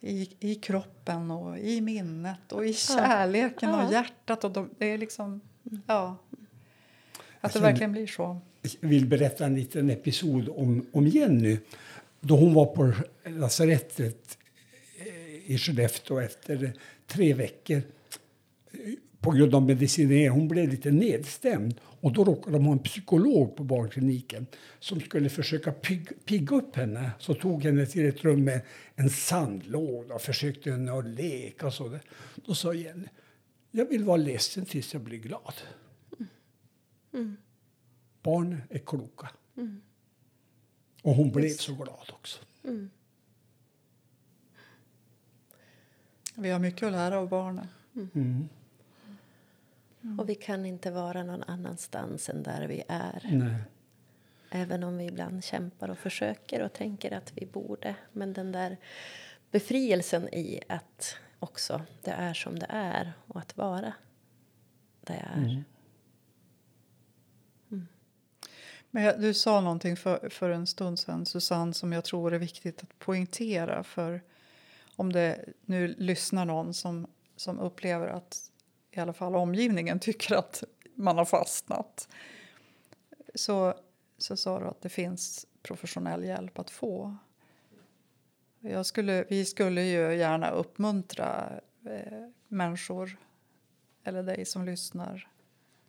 i, 0.00 0.30
i 0.40 0.54
kroppen 0.54 1.30
och 1.30 1.58
i 1.58 1.80
minnet 1.80 2.52
och 2.52 2.66
i 2.66 2.74
kärleken 2.74 3.70
Ja. 3.70 3.86
och 3.86 3.92
hjärtat. 3.92 4.44
Och 4.44 4.50
de, 4.50 4.70
det 4.78 4.86
är 4.86 4.98
liksom, 4.98 5.40
ja. 5.86 6.16
Att 7.40 7.52
det 7.52 7.58
känner- 7.58 7.66
verkligen 7.70 7.92
blir 7.92 8.06
så. 8.06 8.40
Jag 8.80 8.88
vill 8.88 9.06
berätta 9.06 9.44
en 9.44 9.54
liten 9.54 9.90
episod 9.90 10.48
om, 10.48 10.86
om 10.92 11.06
Jenny. 11.06 11.58
Då 12.20 12.36
hon 12.36 12.54
var 12.54 12.66
på 12.66 12.92
lasarettet 13.24 14.38
eh, 14.98 15.52
i 15.52 15.58
Skellefteå 15.58 16.18
efter 16.18 16.72
tre 17.06 17.34
veckor 17.34 17.82
eh, 18.72 18.94
på 19.20 19.30
grund 19.30 19.54
av 19.54 19.62
medicinering. 19.62 20.28
Hon 20.28 20.48
blev 20.48 20.68
lite 20.68 20.90
nedstämd 20.90 21.80
och 22.00 22.12
då 22.12 22.24
råkade 22.24 22.56
de 22.56 22.64
ha 22.66 22.72
en 22.72 22.78
psykolog 22.78 23.56
på 23.56 23.64
barnkliniken 23.64 24.46
som 24.78 25.00
skulle 25.00 25.28
försöka 25.28 25.72
pigg, 25.72 26.08
pigga 26.24 26.56
upp 26.56 26.76
henne. 26.76 27.10
Så 27.18 27.34
tog 27.34 27.64
henne 27.64 27.86
till 27.86 28.08
ett 28.08 28.24
rum 28.24 28.44
med 28.44 28.60
en 28.94 29.10
sandlåda 29.10 30.14
och 30.14 30.22
försökte 30.22 30.70
henne 30.70 30.92
att 30.92 31.06
leka 31.06 31.66
och 31.66 31.74
så. 31.74 31.88
där. 31.88 32.00
Då 32.34 32.54
sa 32.54 32.74
Jenny, 32.74 33.06
jag 33.70 33.88
vill 33.88 34.04
vara 34.04 34.16
ledsen 34.16 34.64
tills 34.64 34.92
jag 34.92 35.02
blir 35.02 35.18
glad. 35.18 35.54
Barn 38.22 38.62
är 38.70 38.78
kloka. 38.78 39.28
Och 41.02 41.14
hon 41.14 41.30
blev 41.30 41.48
så 41.48 41.74
glad 41.74 42.10
också. 42.12 42.40
Vi 46.34 46.50
har 46.50 46.58
mycket 46.58 46.82
att 46.82 46.92
lära 46.92 47.18
av 47.18 47.28
barnen. 47.28 47.68
Mm. 47.94 48.48
Och 50.18 50.28
vi 50.28 50.34
kan 50.34 50.66
inte 50.66 50.90
vara 50.90 51.22
någon 51.22 51.42
annanstans 51.42 52.28
än 52.28 52.42
där 52.42 52.66
vi 52.68 52.82
är. 52.88 53.28
Nej. 53.32 53.54
Även 54.50 54.84
om 54.84 54.98
vi 54.98 55.04
ibland 55.04 55.44
kämpar 55.44 55.88
och 55.88 55.98
försöker 55.98 56.62
och 56.62 56.72
tänker 56.72 57.12
att 57.12 57.32
vi 57.34 57.46
borde. 57.46 57.96
Men 58.12 58.32
den 58.32 58.52
där 58.52 58.76
befrielsen 59.50 60.34
i 60.34 60.60
att 60.68 61.16
också 61.38 61.82
det 62.02 62.10
är 62.10 62.34
som 62.34 62.58
det 62.58 62.66
är 62.68 63.12
och 63.26 63.40
att 63.40 63.56
vara 63.56 63.92
det 65.00 65.24
är. 65.34 65.64
Men 68.98 69.04
jag, 69.04 69.20
du 69.20 69.34
sa 69.34 69.60
någonting 69.60 69.96
för, 69.96 70.28
för 70.28 70.50
en 70.50 70.66
stund 70.66 70.98
sedan, 70.98 71.26
Susanne, 71.26 71.74
som 71.74 71.92
jag 71.92 72.04
tror 72.04 72.34
är 72.34 72.38
viktigt 72.38 72.82
att 72.82 72.98
poängtera. 72.98 73.82
För 73.82 74.22
om 74.96 75.12
det 75.12 75.44
nu 75.64 75.94
lyssnar 75.98 76.44
någon 76.44 76.74
som, 76.74 77.06
som 77.36 77.58
upplever 77.58 78.06
att 78.06 78.50
i 78.90 79.00
alla 79.00 79.12
fall 79.12 79.34
omgivningen 79.34 79.98
tycker 80.00 80.34
att 80.34 80.64
man 80.94 81.18
har 81.18 81.24
fastnat 81.24 82.08
så, 83.34 83.74
så 84.18 84.36
sa 84.36 84.60
du 84.60 84.66
att 84.66 84.82
det 84.82 84.88
finns 84.88 85.46
professionell 85.62 86.24
hjälp 86.24 86.58
att 86.58 86.70
få. 86.70 87.16
Jag 88.60 88.86
skulle, 88.86 89.24
vi 89.28 89.44
skulle 89.44 89.82
ju 89.82 90.14
gärna 90.16 90.50
uppmuntra 90.50 91.60
eh, 91.84 92.28
människor, 92.48 93.18
eller 94.04 94.22
dig 94.22 94.44
som 94.44 94.64
lyssnar 94.64 95.28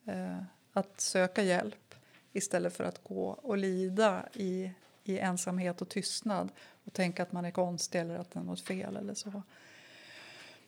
eh, 0.06 0.44
att 0.74 1.02
söka 1.02 1.44
hjälp 1.44 1.89
istället 2.34 2.74
för 2.74 2.84
att 2.84 3.04
gå 3.04 3.28
och 3.30 3.58
lida 3.58 4.30
i, 4.34 4.72
i 5.04 5.20
ensamhet 5.20 5.82
och 5.82 5.90
tystnad 5.90 6.52
och 6.84 6.94
tänka 6.94 7.24
att 7.24 7.32
man 7.32 7.46
är 7.46 7.52
konstig 7.52 8.00
eller 8.00 8.16
att 8.16 8.32
det 8.32 8.40
är 8.40 8.44
något 8.44 8.62
fel 8.62 8.98
eller 8.98 9.14
så. 9.14 9.44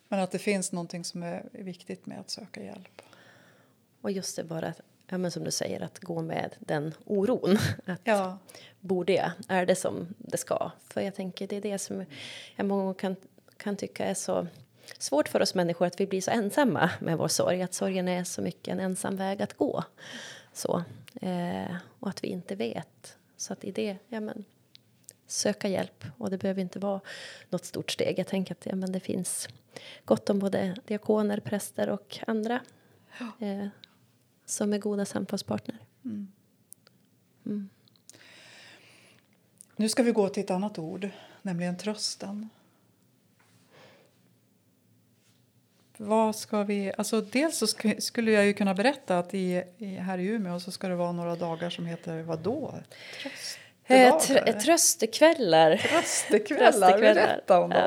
Men 0.08 0.20
att 0.20 0.30
det 0.30 0.38
finns 0.38 0.72
någonting 0.72 1.04
som 1.04 1.22
är 1.22 1.48
viktigt 1.52 2.06
med 2.06 2.20
att 2.20 2.30
söka 2.30 2.62
hjälp. 2.62 3.02
Och 4.00 4.10
just 4.10 4.36
det 4.36 4.44
bara, 4.44 4.74
ja, 5.06 5.18
men 5.18 5.30
som 5.30 5.44
du 5.44 5.50
säger, 5.50 5.80
att 5.80 5.98
gå 5.98 6.22
med 6.22 6.54
den 6.58 6.94
oron. 7.04 7.58
Att 7.86 8.00
Ja, 8.04 8.38
borde 8.80 9.12
jag? 9.12 9.30
Är 9.48 9.66
det 9.66 9.76
som 9.76 10.14
det 10.18 10.36
ska? 10.36 10.70
För 10.88 11.00
jag 11.00 11.14
tänker 11.14 11.46
det 11.46 11.56
är 11.56 11.60
det 11.60 11.78
som 11.78 12.04
jag 12.56 12.66
många 12.66 12.82
gånger 12.82 12.94
kan, 12.94 13.16
kan 13.56 13.76
tycka 13.76 14.04
är 14.04 14.14
så 14.14 14.46
svårt 14.98 15.28
för 15.28 15.42
oss 15.42 15.54
människor 15.54 15.86
att 15.86 16.00
vi 16.00 16.06
blir 16.06 16.20
så 16.20 16.30
ensamma 16.30 16.90
med 17.00 17.18
vår 17.18 17.28
sorg. 17.28 17.62
Att 17.62 17.74
sorgen 17.74 18.08
är 18.08 18.24
så 18.24 18.42
mycket 18.42 18.72
en 18.72 18.80
ensam 18.80 19.16
väg 19.16 19.42
att 19.42 19.54
gå. 19.54 19.84
Så, 20.52 20.84
eh, 21.20 21.76
och 22.00 22.08
att 22.08 22.24
vi 22.24 22.28
inte 22.28 22.54
vet. 22.54 23.16
Så 23.36 23.52
att 23.52 23.64
i 23.64 23.70
det, 23.70 23.96
ja 24.08 24.20
men 24.20 24.44
söka 25.26 25.68
hjälp. 25.68 26.04
Och 26.18 26.30
det 26.30 26.38
behöver 26.38 26.60
inte 26.60 26.78
vara 26.78 27.00
något 27.50 27.64
stort 27.64 27.90
steg. 27.90 28.18
Jag 28.18 28.26
tänker 28.26 28.54
att 28.54 28.66
ja, 28.66 28.76
men 28.76 28.92
det 28.92 29.00
finns 29.00 29.48
gott 30.04 30.30
om 30.30 30.38
både 30.38 30.76
diakoner, 30.86 31.40
präster 31.40 31.88
och 31.88 32.18
andra 32.26 32.60
eh, 33.38 33.66
som 34.46 34.72
är 34.72 34.78
goda 34.78 35.04
samtalspartner. 35.04 35.78
nu 39.76 39.88
ska 39.88 40.02
vi 40.02 40.12
gå 40.12 40.28
till 40.28 40.42
ett 40.42 40.50
annat 40.50 40.78
ord, 40.78 41.08
nämligen 41.42 41.76
trösten. 41.76 42.48
Vad 46.04 46.36
ska 46.36 46.62
vi... 46.62 46.92
Alltså 46.98 47.20
dels 47.20 47.58
så 47.58 47.66
sk- 47.66 48.00
skulle 48.00 48.30
jag 48.32 48.46
ju 48.46 48.52
kunna 48.52 48.74
berätta 48.74 49.18
att 49.18 49.34
i, 49.34 49.62
i, 49.78 49.86
här 49.86 50.18
i 50.18 50.26
Umeå 50.26 50.60
så 50.60 50.70
ska 50.70 50.88
det 50.88 50.94
vara 50.94 51.12
några 51.12 51.36
dagar 51.36 51.70
som 51.70 51.86
heter 51.86 52.22
vad 52.22 52.38
då? 52.38 52.74
Eh, 53.86 54.18
Tröstedagar? 54.18 54.52
tr- 54.52 54.60
tröstekvällar. 54.60 55.76
Tröstekvällar, 55.76 56.98
berätta 56.98 57.60
om 57.60 57.70
dem. 57.70 57.80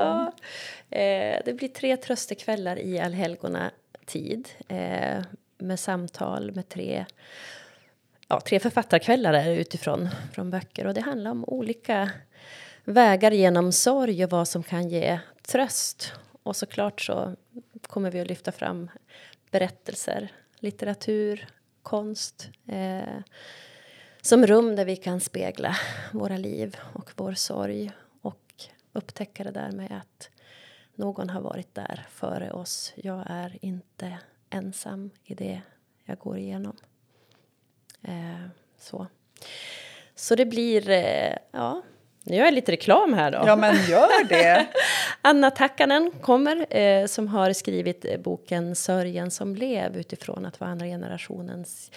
Ja. 0.90 0.98
Eh, 0.98 1.42
det 1.46 1.54
blir 1.54 1.68
tre 1.68 1.98
tröstekvällar 1.98 2.80
i 2.80 3.00
allhelgona 3.00 3.72
tid 4.06 4.50
eh, 4.68 5.24
med 5.58 5.80
samtal 5.80 6.52
med 6.52 6.70
tre, 6.70 7.06
ja, 8.28 8.42
tre 8.42 8.60
författarkvällar 8.60 9.34
är 9.34 9.52
utifrån 9.52 10.10
från 10.34 10.52
böcker. 10.52 10.88
Och 10.88 10.94
det 10.94 11.02
handlar 11.02 11.32
om 11.32 11.46
olika 11.48 12.10
vägar 12.84 13.32
genom 13.32 13.72
sorg 13.72 14.24
och 14.24 14.30
vad 14.30 14.48
som 14.48 14.64
kan 14.64 14.90
ge 14.90 15.20
tröst. 15.48 16.12
Och 16.44 16.56
såklart 16.56 17.02
så 17.02 17.36
kommer 17.88 18.12
vi 18.12 18.20
att 18.20 18.28
lyfta 18.28 18.52
fram 18.52 18.90
berättelser, 19.52 20.32
litteratur, 20.60 21.48
konst. 21.82 22.50
Eh, 22.68 23.20
som 24.22 24.48
rum 24.48 24.76
där 24.76 24.86
vi 24.86 24.96
kan 24.96 25.20
spegla 25.20 25.76
våra 26.12 26.38
liv 26.38 26.78
och 26.94 27.12
vår 27.16 27.34
sorg 27.34 27.92
och 28.22 28.64
upptäcka 28.94 29.44
det 29.44 29.52
där 29.52 29.72
med 29.72 29.92
att 29.92 30.30
någon 30.96 31.30
har 31.30 31.42
varit 31.42 31.76
där 31.76 32.06
före 32.10 32.52
oss. 32.52 32.94
Jag 32.96 33.24
är 33.28 33.58
inte 33.62 34.18
ensam 34.50 35.10
i 35.24 35.34
det 35.34 35.62
jag 36.06 36.18
går 36.18 36.38
igenom. 36.38 36.78
Eh, 38.04 38.48
så. 38.78 39.08
så 40.16 40.36
det 40.36 40.46
blir, 40.46 40.90
eh, 40.90 41.38
ja, 41.52 41.82
nu 42.24 42.36
gör 42.36 42.46
jag 42.46 42.54
lite 42.54 42.72
reklam 42.72 43.14
här 43.14 43.32
då. 43.32 43.44
Ja, 43.46 43.56
men 43.56 43.76
gör 43.76 44.28
det! 44.28 44.68
Anna 45.28 45.52
Takkanen 45.52 46.12
kommer, 46.22 46.78
eh, 46.78 47.06
som 47.06 47.28
har 47.28 47.54
skrivit 47.54 48.06
eh, 48.06 48.20
boken 48.20 48.76
Sörjen 48.76 49.32
som 49.32 49.54
blev 49.54 49.98
utifrån 49.98 50.46
att 50.46 50.60
vara 50.60 50.70
andra 50.70 50.86
generationens 50.86 51.92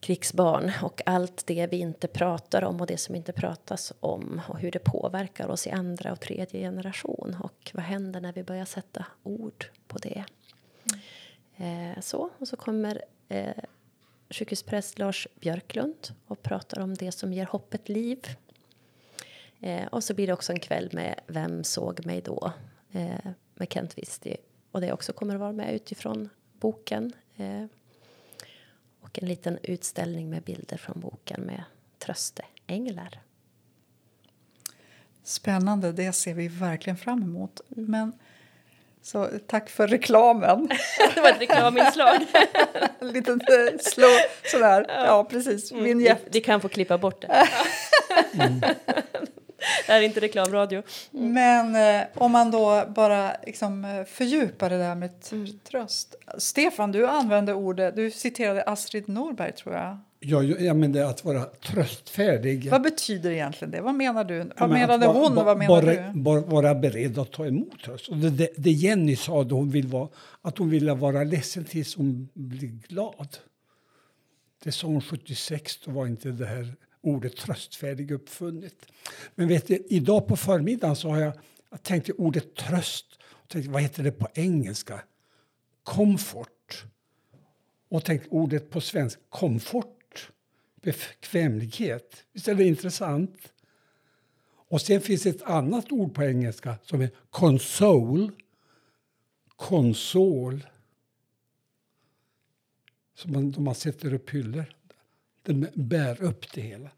krigsbarn 0.00 0.72
och 0.82 1.02
allt 1.06 1.46
det 1.46 1.66
vi 1.66 1.76
inte 1.76 2.08
pratar 2.08 2.64
om 2.64 2.80
och 2.80 2.86
det 2.86 2.96
som 2.96 3.14
inte 3.14 3.32
pratas 3.32 3.92
om 4.00 4.40
och 4.48 4.58
hur 4.58 4.70
det 4.70 4.78
påverkar 4.78 5.48
oss 5.48 5.66
i 5.66 5.70
andra 5.70 6.12
och 6.12 6.20
tredje 6.20 6.60
generation 6.60 7.36
och 7.42 7.70
vad 7.74 7.84
händer 7.84 8.20
när 8.20 8.32
vi 8.32 8.42
börjar 8.42 8.64
sätta 8.64 9.06
ord 9.22 9.64
på 9.88 9.98
det. 9.98 10.24
Eh, 11.56 12.00
så, 12.00 12.30
och 12.38 12.48
så 12.48 12.56
kommer 12.56 13.02
eh, 13.28 13.64
sjukhuspräst 14.30 14.98
Lars 14.98 15.28
Björklund 15.40 16.08
och 16.26 16.42
pratar 16.42 16.80
om 16.80 16.94
det 16.94 17.12
som 17.12 17.32
ger 17.32 17.46
hoppet 17.46 17.88
liv. 17.88 18.26
Eh, 19.60 19.86
och 19.86 20.04
så 20.04 20.14
blir 20.14 20.26
det 20.26 20.32
också 20.32 20.52
en 20.52 20.60
kväll 20.60 20.90
med 20.92 21.20
Vem 21.26 21.64
såg 21.64 22.06
mig 22.06 22.20
då? 22.20 22.52
Eh, 22.92 23.30
med 23.54 23.72
Kent 23.72 23.98
Wisti. 23.98 24.36
Och 24.72 24.80
det 24.80 24.92
också 24.92 25.12
kommer 25.12 25.34
att 25.34 25.40
vara 25.40 25.52
med 25.52 25.74
utifrån 25.74 26.28
boken. 26.52 27.12
Eh, 27.36 27.64
och 29.00 29.18
en 29.22 29.28
liten 29.28 29.58
utställning 29.62 30.30
med 30.30 30.42
bilder 30.42 30.76
från 30.76 31.00
boken 31.00 31.40
med 31.40 31.64
trösteänglar. 31.98 33.20
Spännande, 35.22 35.92
det 35.92 36.12
ser 36.12 36.34
vi 36.34 36.48
verkligen 36.48 36.96
fram 36.96 37.22
emot. 37.22 37.60
Men, 37.68 38.12
så 39.02 39.28
tack 39.46 39.70
för 39.70 39.88
reklamen. 39.88 40.68
det 41.14 41.20
var 41.20 41.30
ett 41.30 41.40
reklaminslag. 41.40 42.26
En 43.00 43.08
liten 43.08 43.40
eh, 43.40 43.78
slå, 43.80 44.08
sådär. 44.44 44.86
Ja, 44.88 45.24
precis. 45.24 45.72
Mm, 45.72 45.84
Vignett. 45.84 46.24
ni, 46.24 46.30
ni 46.32 46.40
kan 46.40 46.60
få 46.60 46.68
klippa 46.68 46.98
bort 46.98 47.22
det. 47.22 47.48
det 49.90 49.94
här 49.94 50.02
är 50.02 50.06
inte 50.06 50.20
reklamradio. 50.20 50.82
Men 51.10 51.76
eh, 52.00 52.06
om 52.14 52.32
man 52.32 52.50
då 52.50 52.84
bara 52.94 53.36
liksom, 53.46 53.84
eh, 53.84 54.04
fördjupar 54.04 54.70
det 54.70 54.78
där 54.78 54.94
med 54.94 55.10
tr- 55.22 55.58
tröst. 55.70 56.14
Stefan, 56.38 56.92
du 56.92 57.06
använde 57.06 57.54
ordet, 57.54 57.96
du 57.96 58.10
citerade 58.10 58.62
Astrid 58.62 59.08
Norberg 59.08 59.52
tror 59.52 59.74
jag. 59.74 59.98
Ja, 60.22 60.42
jag 60.42 60.76
menar 60.76 61.00
att 61.02 61.24
vara 61.24 61.44
tröstfärdig. 61.44 62.70
Vad 62.70 62.82
betyder 62.82 63.30
egentligen 63.30 63.70
det? 63.72 63.80
Vad 63.80 63.94
menar 63.94 64.24
du? 64.24 64.34
Ja, 64.36 64.44
Vad 64.58 64.70
men 64.70 64.82
att 64.82 64.88
menade 64.88 65.06
vara- 65.06 65.18
hon? 65.18 65.34
ba- 65.34 65.44
Vad 65.44 65.58
menar 65.58 65.82
bara, 65.82 66.12
du? 66.12 66.18
Bara 66.20 66.40
vara 66.40 66.74
beredd 66.74 67.18
att 67.18 67.32
ta 67.32 67.46
emot 67.46 67.82
tröst. 67.84 68.08
Och 68.08 68.16
det, 68.16 68.30
det, 68.30 68.48
det 68.56 68.70
Jenny 68.70 69.16
sa, 69.16 69.44
då 69.44 69.54
hon 69.56 69.70
vill 69.70 69.86
vara, 69.86 70.08
att 70.42 70.58
hon 70.58 70.70
ville 70.70 70.94
vara 70.94 71.24
ledsen 71.24 71.64
tills 71.64 71.96
hon 71.96 72.28
blir 72.34 72.68
glad. 72.88 73.36
Det 74.64 74.72
sa 74.72 74.86
hon 74.86 75.00
76, 75.02 75.78
då 75.84 75.90
var 75.90 76.06
inte 76.06 76.28
det 76.28 76.46
här 76.46 76.74
ordet 77.00 77.36
tröstfärdig 77.36 78.10
uppfunnet. 78.10 78.86
Men 79.34 79.48
vet 79.48 79.66
du, 79.66 79.86
idag 79.88 80.26
på 80.26 80.36
förmiddagen 80.36 80.96
så 80.96 81.08
har 81.08 81.20
jag, 81.20 81.32
jag 81.70 81.82
tänkte 81.82 82.12
ordet 82.12 82.54
tröst. 82.54 83.06
Och 83.22 83.48
tänkte, 83.48 83.70
vad 83.70 83.82
heter 83.82 84.02
det 84.02 84.12
på 84.12 84.28
engelska? 84.34 85.02
Comfort. 85.82 86.84
Och 87.88 88.04
tänkt 88.04 88.26
ordet 88.30 88.70
på 88.70 88.80
svenska, 88.80 89.20
komfort. 89.28 90.30
Bekvämlighet. 90.82 92.24
Visst 92.32 92.48
är 92.48 92.54
det 92.54 92.64
intressant? 92.64 93.52
Och 94.70 94.80
sen 94.80 95.00
finns 95.00 95.26
ett 95.26 95.42
annat 95.42 95.92
ord 95.92 96.14
på 96.14 96.24
engelska 96.24 96.78
som 96.82 97.00
är 97.00 97.10
console. 97.30 98.30
Konsol. 99.56 100.66
Som 103.14 103.32
man, 103.32 103.54
man 103.58 103.74
sätter 103.74 104.14
upp 104.14 104.30
hyllor. 104.30 104.79
Den 105.42 105.66
bär 105.74 106.22
upp 106.22 106.52
det 106.52 106.60
hela. 106.60 106.90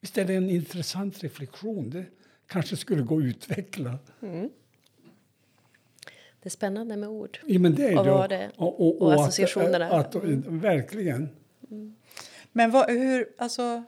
Visst 0.00 0.18
är 0.18 0.24
det 0.24 0.34
en 0.34 0.50
intressant 0.50 1.22
reflektion? 1.22 1.90
Det 1.90 2.04
kanske 2.46 2.76
skulle 2.76 3.02
gå 3.02 3.18
att 3.18 3.24
utveckla. 3.24 3.98
Det 6.40 6.48
är 6.48 6.50
spännande 6.50 6.96
med 6.96 7.08
ord. 7.08 7.38
Ja, 7.46 7.58
men 7.60 7.74
det 7.74 7.88
är 7.88 7.98
Och 7.98 8.28
det. 8.28 8.36
det- 8.36 8.50
och, 8.56 9.02
och 9.02 9.12
att- 9.14 9.20
associationerna. 9.20 9.90
Att, 9.90 10.14
att, 10.16 10.24
verkligen. 10.46 11.28
Men 12.52 12.70
vad, 12.70 12.90
hur, 12.90 13.28
alltså, 13.38 13.84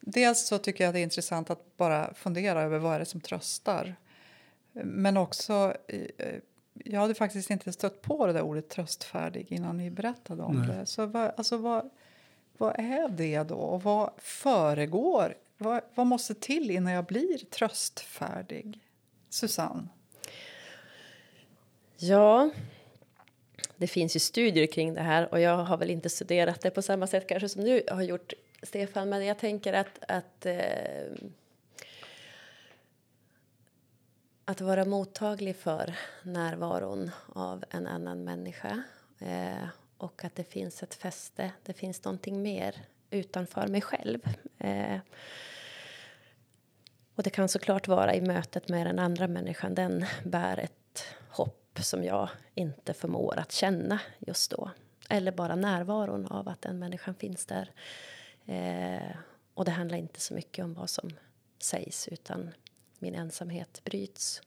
dels 0.00 0.46
så 0.46 0.58
tycker 0.58 0.84
jag 0.84 0.94
det 0.94 1.00
är 1.00 1.02
intressant 1.02 1.50
att 1.50 1.76
bara 1.76 2.14
fundera 2.14 2.62
över 2.62 2.78
vad 2.78 2.94
är 2.94 2.98
det 2.98 3.04
som 3.04 3.20
tröstar. 3.20 3.94
Men 4.72 5.16
också, 5.16 5.74
eh, 5.88 6.34
jag 6.84 7.00
hade 7.00 7.14
faktiskt 7.14 7.50
inte 7.50 7.72
stött 7.72 8.02
på 8.02 8.26
det 8.26 8.32
där 8.32 8.42
ordet 8.42 8.68
tröstfärdig 8.68 9.52
innan 9.52 9.76
ni 9.76 9.90
berättade 9.90 10.42
om 10.42 10.56
Nej. 10.62 10.76
det. 10.76 10.86
Så 10.86 11.06
vad, 11.06 11.32
alltså 11.36 11.56
vad, 11.56 11.90
vad 12.58 12.78
är 12.78 13.08
det 13.08 13.42
då? 13.42 13.56
Och 13.56 13.82
vad 13.82 14.10
föregår? 14.18 15.34
Vad, 15.58 15.80
vad 15.94 16.06
måste 16.06 16.34
till 16.34 16.70
innan 16.70 16.92
jag 16.92 17.04
blir 17.04 17.38
tröstfärdig? 17.38 18.80
Susanne? 19.30 19.88
Ja, 21.96 22.50
det 23.76 23.86
finns 23.86 24.16
ju 24.16 24.20
studier 24.20 24.66
kring 24.66 24.94
det 24.94 25.00
här 25.00 25.32
och 25.32 25.40
jag 25.40 25.56
har 25.56 25.76
väl 25.76 25.90
inte 25.90 26.10
studerat 26.10 26.60
det 26.60 26.70
på 26.70 26.82
samma 26.82 27.06
sätt 27.06 27.28
kanske 27.28 27.48
som 27.48 27.64
du 27.64 27.82
har 27.90 28.02
gjort, 28.02 28.32
Stefan. 28.62 29.08
Men 29.08 29.26
jag 29.26 29.38
tänker 29.38 29.72
att, 29.72 29.98
att, 30.08 30.46
eh, 30.46 31.12
att 34.44 34.60
vara 34.60 34.84
mottaglig 34.84 35.56
för 35.56 35.94
närvaron 36.22 37.10
av 37.28 37.64
en 37.70 37.86
annan 37.86 38.24
människa 38.24 38.82
eh, 39.18 39.68
och 39.98 40.24
att 40.24 40.34
det 40.34 40.44
finns 40.44 40.82
ett 40.82 40.94
fäste, 40.94 41.52
det 41.62 41.72
finns 41.72 42.04
någonting 42.04 42.42
mer 42.42 42.84
utanför 43.10 43.66
mig 43.66 43.80
själv. 43.80 44.18
Eh, 44.58 44.98
och 47.14 47.22
det 47.22 47.30
kan 47.30 47.48
såklart 47.48 47.88
vara 47.88 48.14
i 48.14 48.20
mötet 48.20 48.68
med 48.68 48.86
den 48.86 48.98
andra 48.98 49.28
människan. 49.28 49.74
Den 49.74 50.04
bär 50.24 50.58
ett 50.58 51.04
hopp 51.28 51.78
som 51.82 52.04
jag 52.04 52.28
inte 52.54 52.94
förmår 52.94 53.38
att 53.38 53.52
känna 53.52 54.00
just 54.18 54.50
då. 54.50 54.70
Eller 55.08 55.32
bara 55.32 55.56
närvaron 55.56 56.26
av 56.26 56.48
att 56.48 56.62
den 56.62 56.78
människan 56.78 57.14
finns 57.14 57.46
där. 57.46 57.70
Eh, 58.46 59.16
och 59.54 59.64
det 59.64 59.70
handlar 59.70 59.98
inte 59.98 60.20
så 60.20 60.34
mycket 60.34 60.64
om 60.64 60.74
vad 60.74 60.90
som 60.90 61.10
sägs 61.58 62.08
utan 62.08 62.50
min 62.98 63.14
ensamhet 63.14 63.80
bryts. 63.84 64.42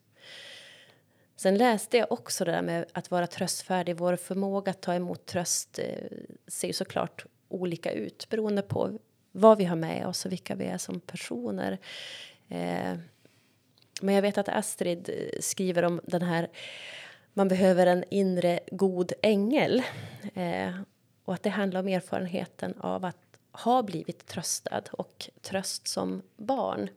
Sen 1.40 1.58
läste 1.58 1.96
jag 1.96 2.12
också 2.12 2.44
det 2.44 2.52
där 2.52 2.62
med 2.62 2.84
att 2.92 3.10
vara 3.10 3.26
tröstfärdig. 3.26 3.96
Vår 3.96 4.16
förmåga 4.16 4.70
att 4.70 4.80
ta 4.80 4.94
emot 4.94 5.26
tröst 5.26 5.78
eh, 5.78 6.18
ser 6.46 6.66
ju 6.66 6.72
såklart 6.72 7.26
olika 7.48 7.92
ut 7.92 8.26
beroende 8.30 8.62
på 8.62 8.98
vad 9.32 9.58
vi 9.58 9.64
har 9.64 9.76
med 9.76 10.06
oss 10.06 10.26
och 10.26 10.32
vilka 10.32 10.54
vi 10.54 10.64
är 10.64 10.78
som 10.78 11.00
personer. 11.00 11.78
Eh, 12.48 12.98
men 14.00 14.14
jag 14.14 14.22
vet 14.22 14.38
att 14.38 14.48
Astrid 14.48 15.08
eh, 15.08 15.40
skriver 15.40 15.82
om 15.82 16.00
den 16.04 16.22
här 16.22 16.48
man 17.32 17.48
behöver 17.48 17.86
en 17.86 18.04
inre 18.10 18.60
god 18.70 19.12
ängel. 19.22 19.82
Och 21.24 21.34
att 21.34 21.42
det 21.42 21.50
handlar 21.50 21.80
om 21.80 21.88
erfarenheten 21.88 22.74
av 22.80 23.04
att 23.04 23.38
ha 23.52 23.82
blivit 23.82 24.26
tröstad 24.26 24.82
och 24.92 25.30
tröst 25.42 25.88
som 25.88 26.22
barn. 26.36 26.90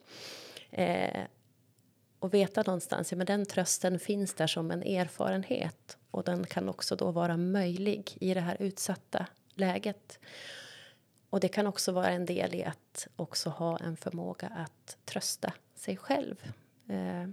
Och 2.22 2.34
veta 2.34 2.64
någonstans, 2.68 3.12
ja 3.12 3.18
men 3.18 3.26
den 3.26 3.46
trösten 3.46 4.00
finns 4.00 4.34
där 4.34 4.48
som 4.48 4.72
en 4.72 4.84
erfarenhet. 4.84 5.98
Och 6.12 6.24
den 6.24 6.46
kan 6.46 6.70
också 6.70 6.96
då 6.96 7.12
vara 7.12 7.38
möjlig 7.38 8.18
i 8.20 8.34
det 8.34 8.42
här 8.42 8.58
utsatta 8.60 9.26
läget. 9.54 10.20
Och 11.30 11.40
det 11.40 11.48
kan 11.48 11.68
också 11.68 11.92
vara 11.92 12.10
en 12.10 12.26
del 12.26 12.56
i 12.56 12.64
att 12.64 13.08
också 13.16 13.50
ha 13.50 13.78
en 13.78 13.98
förmåga 13.98 14.48
att 14.48 14.98
trösta 15.06 15.54
sig 15.76 15.98
själv. 15.98 16.54
Eh, 16.88 17.28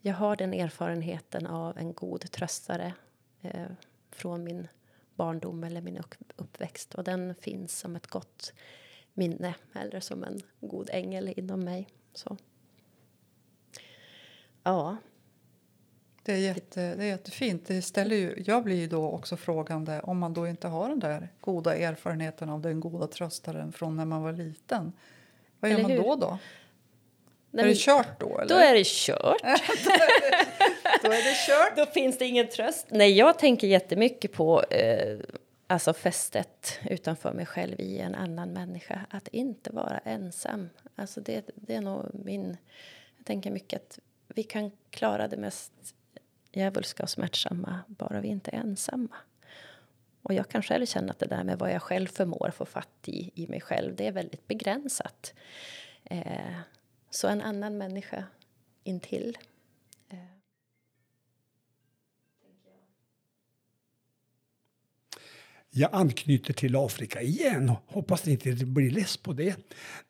jag 0.00 0.14
har 0.14 0.36
den 0.36 0.54
erfarenheten 0.54 1.46
av 1.46 1.78
en 1.78 1.92
god 1.92 2.30
tröstare 2.30 2.94
eh, 3.42 3.66
från 4.10 4.44
min 4.44 4.68
barndom 5.14 5.64
eller 5.64 5.80
min 5.80 6.02
uppväxt. 6.36 6.94
Och 6.94 7.04
den 7.04 7.34
finns 7.34 7.78
som 7.78 7.96
ett 7.96 8.06
gott 8.06 8.52
minne 9.14 9.54
eller 9.74 10.00
som 10.00 10.24
en 10.24 10.40
god 10.60 10.90
ängel 10.92 11.34
inom 11.36 11.60
mig. 11.60 11.88
Så. 12.14 12.36
Ja, 14.68 14.96
Det 16.22 16.32
är, 16.32 16.36
jätte, 16.36 16.94
det 16.94 17.04
är 17.04 17.08
jättefint. 17.08 17.66
Det 17.66 17.82
ställer 17.82 18.16
ju, 18.16 18.42
jag 18.46 18.64
blir 18.64 18.76
ju 18.76 18.86
då 18.86 19.10
också 19.10 19.36
frågande 19.36 20.00
om 20.00 20.18
man 20.18 20.34
då 20.34 20.48
inte 20.48 20.68
har 20.68 20.88
den 20.88 21.00
där 21.00 21.28
goda 21.40 21.76
erfarenheten 21.76 22.50
av 22.50 22.60
den 22.60 22.80
goda 22.80 23.06
tröstaren 23.06 23.72
från 23.72 23.96
när 23.96 24.04
man 24.04 24.22
var 24.22 24.32
liten. 24.32 24.92
Vad 25.60 25.70
gör 25.70 25.78
Eller 25.78 25.88
man 25.88 25.92
hur? 25.92 26.02
då? 26.02 26.16
då? 26.16 26.38
Nej, 27.50 27.64
är 27.64 27.68
det 27.68 27.74
kört 27.78 28.20
då? 28.20 28.38
Eller? 28.38 28.48
Då 28.48 28.54
är 28.54 28.74
det 28.74 28.86
kört. 28.86 29.42
då 31.02 31.12
är 31.12 31.24
det 31.24 31.36
kört. 31.46 31.76
Då 31.76 31.86
finns 31.86 32.18
det 32.18 32.26
ingen 32.26 32.48
tröst. 32.48 32.86
Nej, 32.90 33.12
jag 33.12 33.38
tänker 33.38 33.66
jättemycket 33.66 34.32
på 34.32 34.62
eh, 34.62 35.18
alltså 35.66 35.92
fästet 35.92 36.78
utanför 36.90 37.32
mig 37.32 37.46
själv 37.46 37.80
i 37.80 37.98
en 37.98 38.14
annan 38.14 38.52
människa. 38.52 39.06
Att 39.10 39.28
inte 39.28 39.70
vara 39.70 39.98
ensam. 39.98 40.68
Alltså 40.96 41.20
det, 41.20 41.50
det 41.54 41.74
är 41.74 41.80
nog 41.80 42.04
min... 42.12 42.56
Jag 43.16 43.26
tänker 43.26 43.50
mycket 43.50 43.82
att 43.82 43.98
vi 44.34 44.42
kan 44.42 44.70
klara 44.90 45.28
det 45.28 45.36
mest 45.36 45.72
djävulska 46.52 47.02
och 47.02 47.10
smärtsamma 47.10 47.80
bara 47.88 48.20
vi 48.20 48.28
inte 48.28 48.50
är 48.50 48.56
ensamma. 48.56 49.16
Och 50.22 50.34
jag 50.34 50.48
kan 50.48 50.62
själv 50.62 50.86
känna 50.86 51.10
att 51.12 51.18
det 51.18 51.26
där 51.26 51.44
med 51.44 51.58
vad 51.58 51.72
jag 51.72 51.82
själv 51.82 52.06
förmår 52.06 52.50
få 52.54 52.64
fatt 52.64 53.08
i, 53.08 53.30
i 53.34 53.46
mig 53.46 53.60
själv, 53.60 53.96
det 53.96 54.06
är 54.06 54.12
väldigt 54.12 54.48
begränsat. 54.48 55.34
Eh, 56.04 56.58
så 57.10 57.28
en 57.28 57.42
annan 57.42 57.78
människa 57.78 58.24
intill 58.84 59.38
Jag 65.70 65.90
anknyter 65.92 66.52
till 66.52 66.76
Afrika 66.76 67.22
igen. 67.22 67.72
Hoppas 67.86 68.26
ni 68.26 68.32
inte 68.32 68.64
blir 68.66 68.90
less 68.90 69.16
på 69.16 69.32
det. 69.32 69.56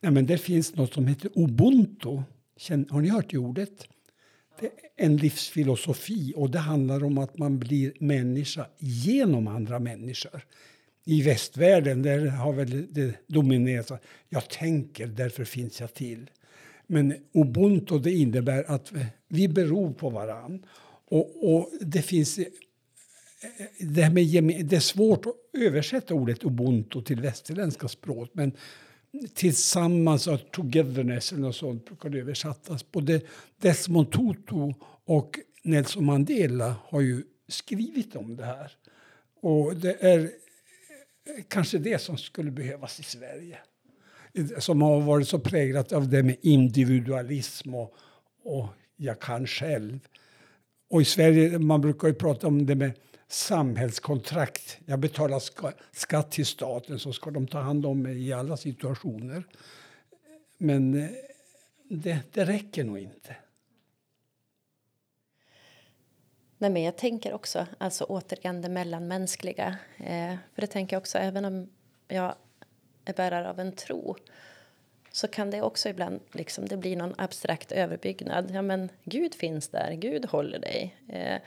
Nej, 0.01 0.13
men 0.13 0.27
det 0.27 0.39
finns 0.39 0.75
något 0.75 0.95
som 0.95 1.07
heter 1.07 1.31
ubuntu. 1.35 2.23
Har 2.91 3.01
ni 3.01 3.09
hört 3.09 3.31
det 3.31 3.39
ordet? 3.39 3.89
Det 4.61 4.67
är 4.67 4.73
en 5.07 5.17
livsfilosofi 5.17 6.33
och 6.37 6.51
det 6.51 6.59
handlar 6.59 7.05
om 7.05 7.19
att 7.19 7.39
man 7.39 7.59
blir 7.59 7.93
människa 8.01 8.67
genom 8.79 9.49
andra 9.49 9.79
människor. 9.79 10.45
I 11.05 11.23
västvärlden 11.23 12.03
där 12.03 12.27
har 12.27 12.53
väl 12.53 12.87
det 12.91 13.15
dominerat 13.27 13.91
att 13.91 14.03
jag 14.29 14.51
tänker, 14.51 15.07
därför 15.07 15.45
finns 15.45 15.81
jag 15.81 15.95
till. 15.95 16.31
Men 16.87 17.15
ubuntu 17.33 17.99
det 17.99 18.13
innebär 18.13 18.71
att 18.71 18.93
vi 19.29 19.49
beror 19.49 19.93
på 19.93 20.11
varann. 20.11 20.67
Och, 21.09 21.55
och 21.55 21.71
det 21.81 22.03
finns 22.03 22.39
eh, 22.39 22.47
det, 23.79 24.11
med, 24.11 24.67
det 24.67 24.77
är 24.77 24.81
svårt 24.81 25.27
att 25.27 25.35
översätta 25.53 26.15
ordet 26.15 26.45
ubuntu 26.45 27.03
till 27.03 27.21
västerländska 27.21 27.89
språk 27.89 28.31
men 28.33 28.53
tillsammans, 29.35 30.27
och 30.27 30.51
togetherness 30.51 31.33
eller 31.33 31.43
något 31.43 31.57
sånt 31.57 31.85
brukar 31.85 32.09
det 32.09 32.19
översättas. 32.19 32.91
Både 32.93 33.21
Desmond 33.61 34.13
Tutu 34.13 34.75
och 35.05 35.39
Nelson 35.63 36.05
Mandela 36.05 36.75
har 36.85 37.01
ju 37.01 37.23
skrivit 37.49 38.17
om 38.17 38.37
det 38.37 38.45
här. 38.45 38.73
Och 39.41 39.77
det 39.77 39.97
är 40.01 40.19
eh, 40.19 41.45
kanske 41.49 41.79
det 41.79 41.99
som 41.99 42.19
skulle 42.19 42.51
behövas 42.51 43.01
i 43.01 43.03
Sverige. 43.03 43.59
Eh, 44.35 44.59
som 44.59 44.83
har 44.83 45.01
varit 45.01 45.29
så 45.29 45.39
präglat 45.39 45.93
av 45.93 46.09
det 46.09 46.23
med 46.23 46.37
individualism 46.43 47.75
och, 47.75 47.95
och 48.43 48.67
jag 48.97 49.21
kan 49.21 49.47
själv. 49.47 49.99
Och 50.91 51.03
i 51.03 51.05
Sverige 51.05 51.59
man 51.59 51.81
brukar 51.81 52.09
ju 52.09 52.15
prata 52.15 52.47
om 52.47 52.67
det 52.67 52.75
med 52.75 52.93
samhällskontrakt. 53.29 54.79
Jag 54.87 54.99
betalar 54.99 55.43
skatt 55.93 56.31
till 56.31 56.47
staten 56.47 56.99
så 56.99 57.13
ska 57.13 57.31
de 57.31 57.47
ta 57.47 57.59
hand 57.59 57.87
om 57.87 58.03
mig 58.03 58.29
i 58.29 58.33
alla 58.33 58.57
situationer. 58.57 59.45
Men 60.59 60.95
eh, 61.03 61.11
det, 61.89 62.19
det 62.33 62.45
räcker 62.45 62.85
nog 62.85 62.99
inte. 62.99 63.37
Nej, 66.59 66.71
men 66.71 66.83
jag 66.83 66.97
tänker 66.97 67.33
också, 67.33 67.67
alltså 67.79 68.05
återigen 68.05 68.63
det 68.63 68.69
mellanmänskliga. 68.69 69.79
Eh, 69.97 70.35
för 70.55 70.61
det 70.61 70.67
tänker 70.67 70.97
jag 70.97 71.01
också, 71.01 71.19
även 71.19 71.45
om 71.45 71.69
jag 72.09 72.35
är 73.05 73.13
bärare 73.13 73.51
av 73.51 73.61
en 73.61 73.73
tro 73.73 74.17
så 75.13 75.29
kan 75.29 75.51
det 75.51 75.63
också 75.63 75.89
ibland 75.89 76.21
liksom, 76.33 76.69
det 76.69 76.77
blir 76.77 76.97
någon 76.97 77.15
abstrakt 77.19 77.73
överbyggnad. 77.73 78.51
Ja, 78.51 78.63
men 78.63 78.89
Gud 79.05 79.35
finns 79.35 79.69
där, 79.69 79.93
Gud 79.93 80.27
håller 80.27 80.59
dig. 80.59 80.97
Eh, 81.09 81.41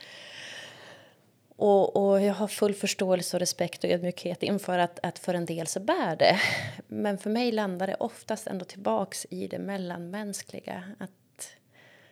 och, 1.62 1.96
och, 1.96 2.22
jag 2.22 2.34
har 2.34 2.48
full 2.48 2.74
förståelse 2.74 3.38
och 3.38 3.40
respekt 3.40 3.84
och 3.84 3.90
ödmjukhet 3.90 4.44
inför 4.44 4.80
att, 4.80 5.00
att 5.04 5.20
för 5.20 5.34
en 5.34 5.46
del 5.46 5.68
så 5.68 5.80
bär 5.80 6.16
det. 6.16 6.40
Men 6.88 7.18
för 7.18 7.30
mig 7.30 7.52
landar 7.52 7.88
det 7.88 7.96
oftast 7.96 8.48
ändå 8.48 8.66
tillbaks 8.66 9.28
i 9.30 9.48
det 9.48 9.60
mellanmänskliga. 9.60 10.84
Att 11.00 11.12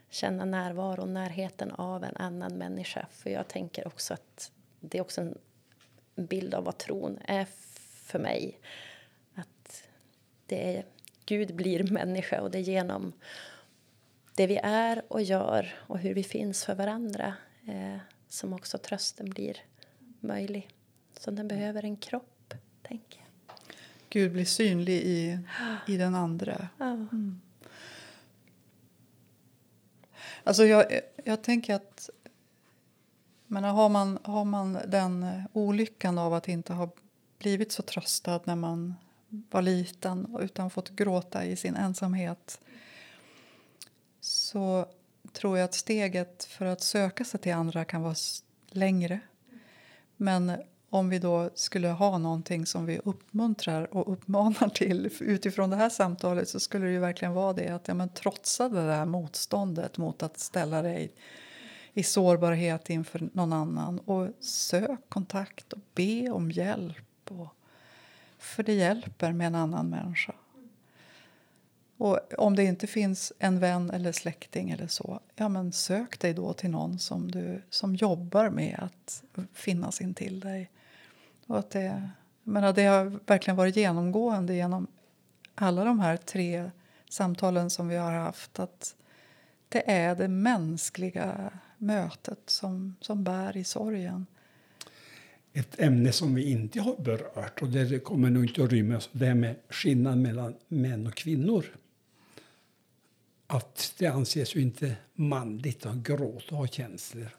känna 0.10 0.46
närvaro 0.46 1.02
och 1.02 1.10
närheten 1.10 1.72
av 1.72 2.04
en 2.04 2.18
annan 2.18 2.54
människa. 2.54 3.08
För 3.12 3.30
jag 3.30 3.48
tänker 3.48 3.88
också 3.88 4.14
att 4.14 4.52
det 4.80 4.98
är 4.98 5.02
också 5.02 5.22
en 5.22 5.38
bild 6.16 6.54
av 6.54 6.64
vad 6.64 6.78
tron 6.78 7.20
är 7.26 7.46
för 8.04 8.20
mig. 8.20 8.60
Att 9.36 9.84
det 10.46 10.78
är, 10.78 10.86
Gud 11.26 11.56
blir 11.56 11.84
människa 11.84 12.42
och 12.42 12.52
det 12.52 12.58
är 12.58 12.62
genom 12.62 13.14
det 14.36 14.48
vi 14.48 14.60
är 14.64 15.04
och 15.08 15.22
gör 15.22 15.76
och 15.78 16.00
hur 16.00 16.14
vi 16.14 16.24
finns 16.24 16.66
för 16.66 16.76
varandra. 16.76 17.34
Eh, 17.68 17.98
som 18.30 18.54
också 18.54 18.78
trösten 18.78 19.30
blir 19.30 19.58
möjlig. 20.20 20.70
Så 21.20 21.32
den 21.32 21.48
behöver 21.48 21.84
en 21.84 21.98
kropp, 21.98 22.54
tänker 22.82 23.20
jag. 23.20 23.28
Gud 24.10 24.32
blir 24.32 24.46
synlig 24.46 25.02
i, 25.02 25.40
i 25.88 25.98
den 25.98 26.16
andra. 26.16 26.68
Ja. 26.78 26.86
Mm. 26.86 27.42
Alltså 30.44 30.66
jag, 30.66 30.86
jag 31.24 31.42
tänker 31.42 31.76
att 31.76 32.10
men 33.48 33.64
har, 33.64 33.90
man, 33.90 34.20
har 34.24 34.46
man 34.46 34.78
den 34.88 35.44
olyckan 35.54 36.18
av 36.18 36.34
att 36.34 36.48
inte 36.48 36.74
ha 36.74 36.90
blivit 37.40 37.72
så 37.72 37.82
tröstad 37.82 38.42
när 38.44 38.56
man 38.56 38.96
var 39.30 39.62
liten 39.62 40.38
utan 40.42 40.70
fått 40.70 40.90
gråta 40.90 41.46
i 41.46 41.56
sin 41.56 41.76
ensamhet 41.76 42.62
så 44.20 44.86
tror 45.34 45.58
jag 45.58 45.66
att 45.66 45.74
steget 45.74 46.44
för 46.44 46.66
att 46.66 46.82
söka 46.82 47.26
sig 47.26 47.40
till 47.40 47.54
andra 47.54 47.86
kan 47.86 48.02
vara 48.02 48.16
längre. 48.70 49.20
Men 50.18 50.52
om 50.90 51.10
vi 51.10 51.20
då 51.20 51.50
skulle 51.56 51.88
ha 51.88 52.18
någonting 52.18 52.66
som 52.66 52.86
vi 52.86 53.00
uppmuntrar 53.04 53.94
och 53.94 54.14
uppmanar 54.14 54.70
till 54.70 55.12
utifrån 55.20 55.70
det 55.70 55.76
här 55.76 55.90
samtalet 55.90 56.50
så 56.50 56.60
skulle 56.60 56.86
det 56.86 56.92
ju 56.92 57.00
verkligen 57.00 57.34
vara 57.34 57.54
det 57.54 57.70
att 57.70 57.88
ja, 57.88 57.94
men 57.94 58.10
trotsa 58.10 58.70
det 58.70 58.88
där 58.88 59.06
motståndet 59.06 59.98
mot 59.98 60.24
att 60.24 60.40
ställa 60.40 60.82
dig 60.82 61.14
i 61.94 62.04
sårbarhet 62.04 62.90
inför 62.90 63.30
någon 63.34 63.54
annan 63.54 64.00
och 64.00 64.28
sök 64.40 65.10
kontakt 65.10 65.74
och 65.74 65.80
be 65.94 66.30
om 66.30 66.52
hjälp. 66.52 67.32
Och, 67.32 67.48
för 68.38 68.64
det 68.64 68.74
hjälper 68.74 69.32
med 69.32 69.48
en 69.48 69.56
annan 69.56 69.90
människa. 69.90 70.34
Och 72.00 72.20
om 72.38 72.56
det 72.56 72.64
inte 72.64 72.88
finns 72.88 73.34
en 73.40 73.60
vän 73.60 73.90
eller 73.90 74.12
släkting 74.12 74.70
eller 74.70 74.88
så, 74.88 75.20
ja 75.36 75.50
men 75.50 75.72
sök 75.72 76.20
dig 76.20 76.34
då 76.34 76.54
till 76.54 76.70
någon 76.70 77.00
som, 77.00 77.32
du, 77.32 77.62
som 77.70 77.96
jobbar 77.96 78.50
med 78.50 78.80
att 78.82 79.24
finnas 79.54 80.02
intill 80.02 80.40
dig. 80.40 80.72
Och 81.48 81.60
att 81.60 81.70
det, 81.70 82.10
menar, 82.44 82.74
det 82.74 82.86
har 82.86 83.20
verkligen 83.26 83.58
varit 83.58 83.76
genomgående 83.76 84.56
genom 84.56 84.88
alla 85.56 85.84
de 85.84 86.00
här 86.00 86.18
tre 86.18 86.72
samtalen 87.10 87.70
som 87.70 87.88
vi 87.88 87.96
har 87.96 88.12
haft 88.12 88.60
att 88.60 88.96
det 89.70 89.92
är 89.92 90.16
det 90.16 90.28
mänskliga 90.28 91.52
mötet 91.78 92.40
som, 92.46 92.96
som 93.02 93.24
bär 93.24 93.58
i 93.58 93.64
sorgen. 93.64 94.26
Ett 95.54 95.80
ämne 95.80 96.12
som 96.12 96.36
vi 96.36 96.52
inte 96.52 96.82
har 96.82 96.96
berört, 96.96 97.62
och 97.62 97.70
det 97.70 98.04
kommer 98.04 98.30
nog 98.30 98.46
inte 98.46 98.64
att 98.64 98.72
rymmas, 98.72 99.10
det 99.12 99.28
är 99.28 99.36
med 99.36 99.56
skillnaden 99.70 100.22
mellan 100.22 100.56
män 100.68 101.08
och 101.08 101.16
kvinnor 101.16 101.66
att 103.52 103.94
det 103.98 104.08
anses 104.08 104.56
ju 104.56 104.62
inte 104.62 104.96
manligt 105.14 105.86
att 105.86 105.96
gråta 105.96 106.56
och 106.56 106.58
ha 106.58 106.68
känslor. 106.68 107.30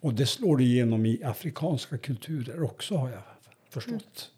Och 0.00 0.14
det 0.14 0.26
slår 0.26 0.60
igenom 0.60 1.06
i 1.06 1.24
afrikanska 1.24 1.98
kulturer 1.98 2.62
också 2.62 2.96
har 2.96 3.10
jag 3.10 3.22
förstått. 3.68 4.30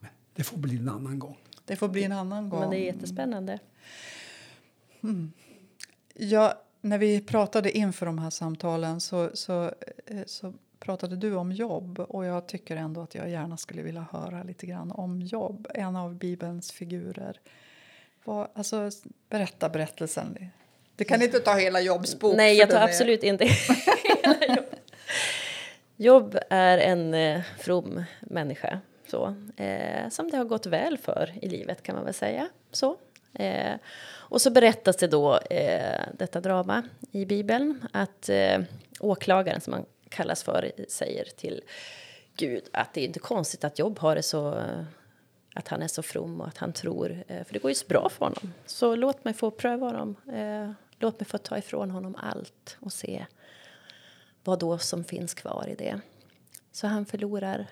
Men 0.00 0.10
det 0.34 0.42
får 0.42 0.58
bli 0.58 0.76
en 0.76 0.88
annan 0.88 1.18
gång. 1.18 1.36
Det 1.64 1.76
får 1.76 1.88
bli 1.88 2.04
en 2.04 2.12
annan 2.12 2.48
gång. 2.48 2.60
Men 2.60 2.70
det 2.70 2.76
är 2.76 2.84
jättespännande. 2.84 3.58
Mm. 5.02 5.32
Ja, 6.14 6.62
när 6.80 6.98
vi 6.98 7.20
pratade 7.20 7.78
inför 7.78 8.06
de 8.06 8.18
här 8.18 8.30
samtalen 8.30 9.00
så, 9.00 9.30
så, 9.34 9.72
eh, 10.06 10.22
så 10.26 10.54
pratade 10.78 11.16
du 11.16 11.34
om 11.34 11.52
jobb 11.52 11.98
och 11.98 12.24
jag 12.24 12.46
tycker 12.46 12.76
ändå 12.76 13.00
att 13.00 13.14
jag 13.14 13.30
gärna 13.30 13.56
skulle 13.56 13.82
vilja 13.82 14.06
höra 14.10 14.42
lite 14.42 14.66
grann 14.66 14.90
om 14.90 15.22
jobb. 15.22 15.68
En 15.74 15.96
av 15.96 16.14
Bibelns 16.14 16.72
figurer 16.72 17.40
vad, 18.26 18.48
alltså, 18.54 18.90
berätta 19.30 19.68
berättelsen. 19.68 20.50
Du 20.96 21.04
kan 21.04 21.22
inte 21.22 21.40
ta 21.40 21.54
hela 21.54 21.80
Jobbs 21.80 22.18
bok. 22.18 22.36
Nej, 22.36 22.56
jag 22.56 22.70
tar 22.70 22.80
absolut 22.80 23.24
är... 23.24 23.28
inte 23.28 23.44
hela 23.44 24.46
jobb. 24.56 24.66
Jobb 25.96 26.38
är 26.50 26.78
en 26.78 27.14
eh, 27.14 27.42
from 27.58 28.04
människa 28.20 28.80
så, 29.10 29.34
eh, 29.56 30.08
som 30.10 30.30
det 30.30 30.36
har 30.36 30.44
gått 30.44 30.66
väl 30.66 30.98
för 30.98 31.32
i 31.42 31.48
livet 31.48 31.82
kan 31.82 31.94
man 31.94 32.04
väl 32.04 32.14
säga. 32.14 32.48
Så. 32.72 32.96
Eh, 33.34 33.74
och 34.08 34.40
så 34.42 34.50
berättas 34.50 34.96
det 34.96 35.06
då, 35.06 35.38
eh, 35.38 36.00
detta 36.12 36.40
drama 36.40 36.82
i 37.12 37.24
Bibeln, 37.24 37.86
att 37.92 38.28
eh, 38.28 38.58
åklagaren 39.00 39.60
som 39.60 39.70
man 39.70 39.84
kallas 40.08 40.42
för 40.42 40.72
säger 40.88 41.24
till 41.24 41.62
Gud 42.36 42.64
att 42.72 42.94
det 42.94 43.00
är 43.00 43.04
inte 43.04 43.18
konstigt 43.18 43.64
att 43.64 43.78
Jobb 43.78 43.98
har 43.98 44.14
det 44.14 44.22
så 44.22 44.62
att 45.56 45.68
han 45.68 45.82
är 45.82 45.88
så 45.88 46.02
from 46.02 46.40
och 46.40 46.48
att 46.48 46.58
han 46.58 46.72
tror, 46.72 47.24
eh, 47.28 47.44
för 47.44 47.52
det 47.52 47.58
går 47.58 47.70
ju 47.70 47.74
så 47.74 47.86
bra 47.86 48.08
för 48.08 48.24
honom. 48.24 48.52
Så 48.66 48.96
låt 48.96 49.24
mig 49.24 49.34
få 49.34 49.50
pröva 49.50 49.86
honom. 49.86 50.16
Eh, 50.32 50.70
låt 50.98 51.20
mig 51.20 51.26
få 51.26 51.38
ta 51.38 51.58
ifrån 51.58 51.90
honom 51.90 52.16
allt 52.18 52.76
och 52.80 52.92
se 52.92 53.26
vad 54.44 54.58
då 54.58 54.78
som 54.78 55.04
finns 55.04 55.34
kvar 55.34 55.68
i 55.68 55.74
det. 55.74 56.00
Så 56.72 56.86
han 56.86 57.06
förlorar 57.06 57.66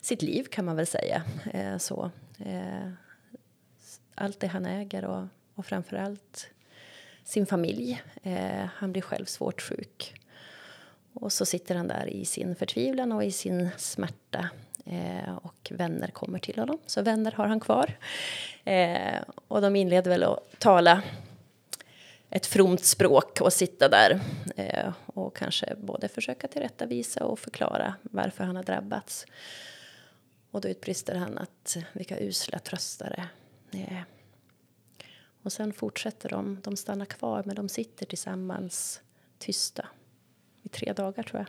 sitt 0.00 0.22
liv 0.22 0.44
kan 0.44 0.64
man 0.64 0.76
väl 0.76 0.86
säga. 0.86 1.22
Eh, 1.52 1.78
så. 1.78 2.10
Allt 4.14 4.40
det 4.40 4.46
han 4.46 4.66
äger 4.66 5.04
och, 5.04 5.26
och 5.54 5.66
framför 5.66 5.96
allt 5.96 6.50
sin 7.24 7.46
familj. 7.46 8.02
Han 8.74 8.92
blir 8.92 9.02
själv 9.02 9.24
svårt 9.24 9.62
sjuk. 9.62 10.20
Och 11.12 11.32
så 11.32 11.46
sitter 11.46 11.74
han 11.74 11.88
där 11.88 12.06
i 12.06 12.24
sin 12.24 12.56
förtvivlan 12.56 13.12
och 13.12 13.24
i 13.24 13.32
sin 13.32 13.68
smärta 13.76 14.50
Eh, 14.86 15.36
och 15.36 15.72
vänner 15.74 16.08
kommer 16.08 16.38
till 16.38 16.58
honom. 16.58 16.78
Så 16.86 17.02
vänner 17.02 17.32
har 17.32 17.46
han 17.46 17.60
kvar. 17.60 17.98
Eh, 18.64 19.22
och 19.48 19.60
de 19.60 19.76
inleder 19.76 20.10
väl 20.10 20.22
att 20.22 20.58
tala 20.58 21.02
ett 22.30 22.46
fromt 22.46 22.84
språk 22.84 23.40
och 23.40 23.52
sitta 23.52 23.88
där 23.88 24.20
eh, 24.56 24.92
och 25.06 25.36
kanske 25.36 25.74
både 25.76 26.08
försöka 26.08 26.48
tillrättavisa 26.48 27.24
och 27.24 27.38
förklara 27.38 27.94
varför 28.02 28.44
han 28.44 28.56
har 28.56 28.62
drabbats. 28.62 29.26
Och 30.50 30.60
då 30.60 30.68
utbrister 30.68 31.14
han 31.14 31.38
att 31.38 31.76
vilka 31.92 32.20
usla 32.20 32.58
tröstare. 32.58 33.28
Eh, 33.72 34.00
och 35.42 35.52
sen 35.52 35.72
fortsätter 35.72 36.28
de. 36.28 36.60
De 36.62 36.76
stannar 36.76 37.06
kvar, 37.06 37.42
men 37.46 37.56
de 37.56 37.68
sitter 37.68 38.06
tillsammans 38.06 39.00
tysta 39.38 39.88
i 40.62 40.68
tre 40.68 40.92
dagar, 40.92 41.22
tror 41.22 41.44
jag. 41.44 41.48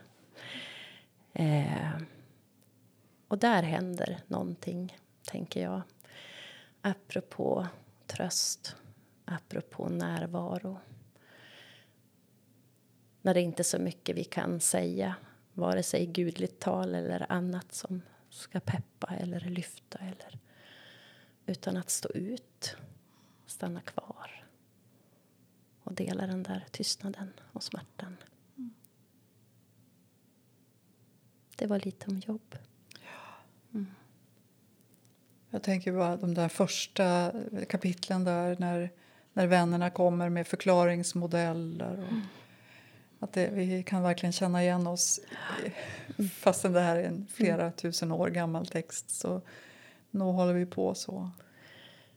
Eh, 1.45 2.01
och 3.27 3.37
där 3.37 3.63
händer 3.63 4.19
någonting, 4.27 4.97
tänker 5.25 5.63
jag. 5.63 5.81
Apropå 6.81 7.67
tröst, 8.07 8.75
apropå 9.25 9.89
närvaro. 9.89 10.77
När 13.21 13.33
det 13.33 13.41
inte 13.41 13.61
är 13.61 13.63
så 13.63 13.79
mycket 13.79 14.15
vi 14.15 14.23
kan 14.23 14.59
säga, 14.59 15.15
vare 15.53 15.83
sig 15.83 16.05
gudligt 16.05 16.59
tal 16.59 16.95
eller 16.95 17.31
annat 17.31 17.73
som 17.73 18.01
ska 18.29 18.59
peppa 18.59 19.07
eller 19.07 19.39
lyfta 19.39 19.99
eller 19.99 20.39
utan 21.45 21.77
att 21.77 21.89
stå 21.89 22.09
ut, 22.09 22.75
stanna 23.45 23.81
kvar 23.81 24.45
och 25.83 25.93
dela 25.93 26.27
den 26.27 26.43
där 26.43 26.65
tystnaden 26.71 27.33
och 27.53 27.63
smärtan. 27.63 28.17
Det 31.55 31.67
var 31.67 31.79
lite 31.79 32.07
om 32.07 32.19
jobb. 32.19 32.55
Jag 35.49 35.63
tänker 35.63 35.91
bara 35.91 36.17
de 36.17 36.33
där 36.33 36.49
första 36.49 37.31
kapitlen 37.69 38.23
där 38.23 38.55
när, 38.59 38.89
när 39.33 39.47
vännerna 39.47 39.89
kommer 39.89 40.29
med 40.29 40.47
förklaringsmodeller. 40.47 41.99
Och 43.19 43.23
Att 43.23 43.33
det, 43.33 43.49
vi 43.53 43.83
kan 43.83 44.03
verkligen 44.03 44.33
känna 44.33 44.63
igen 44.63 44.87
oss 44.87 45.19
fastän 46.31 46.73
det 46.73 46.79
här 46.81 46.95
är 46.95 47.03
en 47.03 47.27
flera 47.33 47.71
tusen 47.71 48.11
år 48.11 48.29
gammal 48.29 48.67
text. 48.67 49.09
Så 49.09 49.41
nog 50.11 50.35
håller 50.35 50.53
vi 50.53 50.65
på 50.65 50.95
så. 50.95 51.31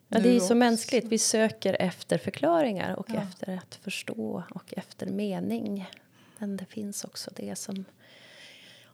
Ja, 0.08 0.18
det 0.18 0.28
är 0.28 0.38
så 0.38 0.44
också. 0.44 0.54
mänskligt. 0.54 1.04
Vi 1.06 1.18
söker 1.18 1.76
efter 1.80 2.18
förklaringar 2.18 2.94
och 2.96 3.06
Ja. 3.10 3.22
efter 3.22 3.56
att 3.56 3.74
förstå 3.74 4.42
och 4.50 4.74
efter 4.76 5.06
mening. 5.06 5.90
Men 6.38 6.56
det 6.56 6.64
finns 6.64 7.04
också 7.04 7.30
det 7.36 7.56
som 7.58 7.84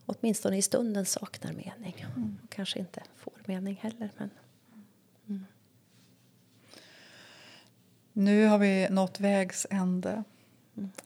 åtminstone 0.06 0.56
i 0.56 0.62
stunden 0.62 1.06
saknar 1.06 1.52
mening. 1.52 2.06
Och 2.42 2.50
kanske 2.50 2.78
inte 2.78 3.02
får 3.16 3.32
mening 3.44 3.78
heller. 3.82 4.10
Men 4.16 4.30
Nu 8.12 8.46
har 8.46 8.58
vi 8.58 8.88
nått 8.90 9.20
vägs 9.20 9.66
ände. 9.70 10.24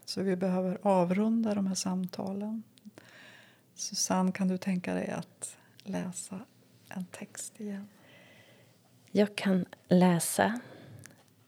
Så 0.05 0.23
vi 0.23 0.37
behöver 0.37 0.79
avrunda 0.83 1.55
de 1.55 1.67
här 1.67 1.75
samtalen. 1.75 2.63
Susanne, 3.75 4.33
kan 4.33 4.49
du 4.49 4.59
tänka 4.59 4.95
dig 4.95 5.11
att 5.11 5.57
läsa 5.85 6.41
en 6.89 7.05
text 7.05 7.61
igen? 7.61 7.89
jag 9.11 9.37
kan 9.37 9.67
läsa 9.89 10.61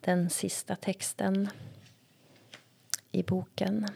den 0.01 0.31
sista 0.31 0.77
texten 0.77 1.49
i 3.13 3.23
boken 3.23 3.89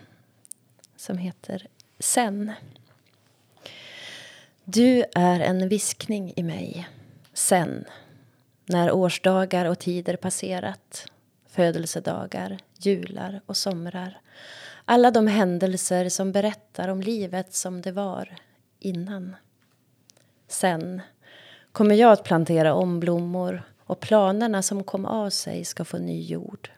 som 0.96 1.18
heter 1.18 1.66
Sen. 1.98 2.52
Du 4.68 5.04
är 5.14 5.40
en 5.40 5.68
viskning 5.68 6.32
i 6.36 6.42
mig, 6.42 6.88
sen 7.32 7.84
när 8.64 8.92
årsdagar 8.92 9.64
och 9.64 9.78
tider 9.78 10.16
passerat 10.16 11.06
födelsedagar, 11.48 12.58
jular 12.78 13.40
och 13.46 13.56
somrar 13.56 14.20
alla 14.84 15.10
de 15.10 15.26
händelser 15.26 16.08
som 16.08 16.32
berättar 16.32 16.88
om 16.88 17.00
livet 17.00 17.54
som 17.54 17.82
det 17.82 17.92
var 17.92 18.36
innan. 18.78 19.36
Sen 20.48 21.02
kommer 21.72 21.94
jag 21.94 22.12
att 22.12 22.24
plantera 22.24 22.74
om 22.74 23.00
blommor 23.00 23.62
och 23.84 24.00
planerna 24.00 24.62
som 24.62 24.84
kom 24.84 25.04
av 25.04 25.30
sig 25.30 25.64
ska 25.64 25.84
få 25.84 25.98
ny 25.98 26.22
jord. 26.22 26.70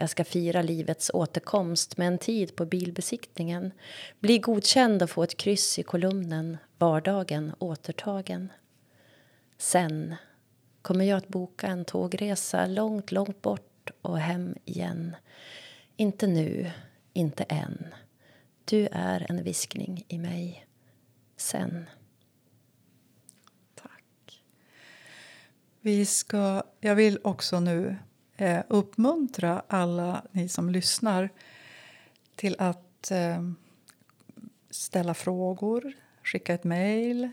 Jag 0.00 0.10
ska 0.10 0.24
fira 0.24 0.62
livets 0.62 1.10
återkomst 1.14 1.96
med 1.96 2.08
en 2.08 2.18
tid 2.18 2.56
på 2.56 2.66
bilbesiktningen 2.66 3.72
bli 4.20 4.38
godkänd 4.38 5.02
och 5.02 5.10
få 5.10 5.22
ett 5.22 5.36
kryss 5.36 5.78
i 5.78 5.82
kolumnen 5.82 6.56
Vardagen 6.78 7.52
återtagen. 7.58 8.52
Sen 9.58 10.14
kommer 10.82 11.04
jag 11.04 11.16
att 11.16 11.28
boka 11.28 11.66
en 11.66 11.84
tågresa 11.84 12.66
långt, 12.66 13.12
långt 13.12 13.42
bort 13.42 13.90
och 14.02 14.18
hem 14.18 14.54
igen. 14.64 15.16
Inte 15.96 16.26
nu, 16.26 16.70
inte 17.12 17.44
än. 17.44 17.94
Du 18.64 18.88
är 18.92 19.26
en 19.28 19.42
viskning 19.42 20.04
i 20.08 20.18
mig. 20.18 20.66
Sen. 21.36 21.88
Tack. 23.74 24.42
Vi 25.80 26.06
ska, 26.06 26.62
jag 26.80 26.94
vill 26.94 27.18
också 27.22 27.60
nu 27.60 27.96
eh, 28.40 28.62
uppmuntra 28.68 29.62
alla 29.68 30.22
ni 30.32 30.48
som 30.48 30.70
lyssnar 30.70 31.28
till 32.34 32.56
att 32.58 33.10
eh, 33.10 33.42
ställa 34.70 35.14
frågor, 35.14 35.92
skicka 36.22 36.54
ett 36.54 36.64
mejl 36.64 37.30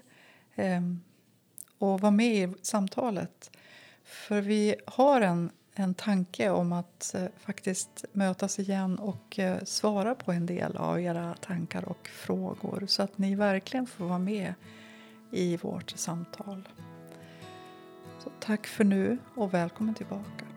eh, 0.56 0.82
och 1.78 2.02
vara 2.02 2.12
med 2.12 2.50
i 2.50 2.54
samtalet. 2.62 3.52
För 4.04 4.41
vi 4.41 4.76
har 4.88 5.22
en, 5.22 5.52
en 5.76 5.93
tanke 5.93 6.50
om 6.50 6.74
att 6.74 7.15
eh, 7.15 7.26
faktiskt 7.38 8.06
mötas 8.12 8.60
igen 8.60 9.00
och 9.00 9.39
eh, 9.39 9.63
svara 9.63 10.15
på 10.15 10.32
en 10.32 10.46
del 10.46 10.78
av 10.78 11.02
era 11.02 11.34
tankar 11.34 11.86
och 11.86 12.08
frågor 12.08 12.84
så 12.88 13.04
att 13.04 13.17
ni 13.17 13.36
verkligen 13.36 13.88
får 13.88 14.06
vara 14.06 14.20
med 14.20 14.54
i 15.32 15.58
vårt 15.58 15.89
samtal. 15.89 16.70
Så 18.20 18.32
tack 18.39 18.67
för 18.67 18.84
nu 18.84 19.17
och 19.36 19.54
välkommen 19.54 19.96
tillbaka. 19.96 20.57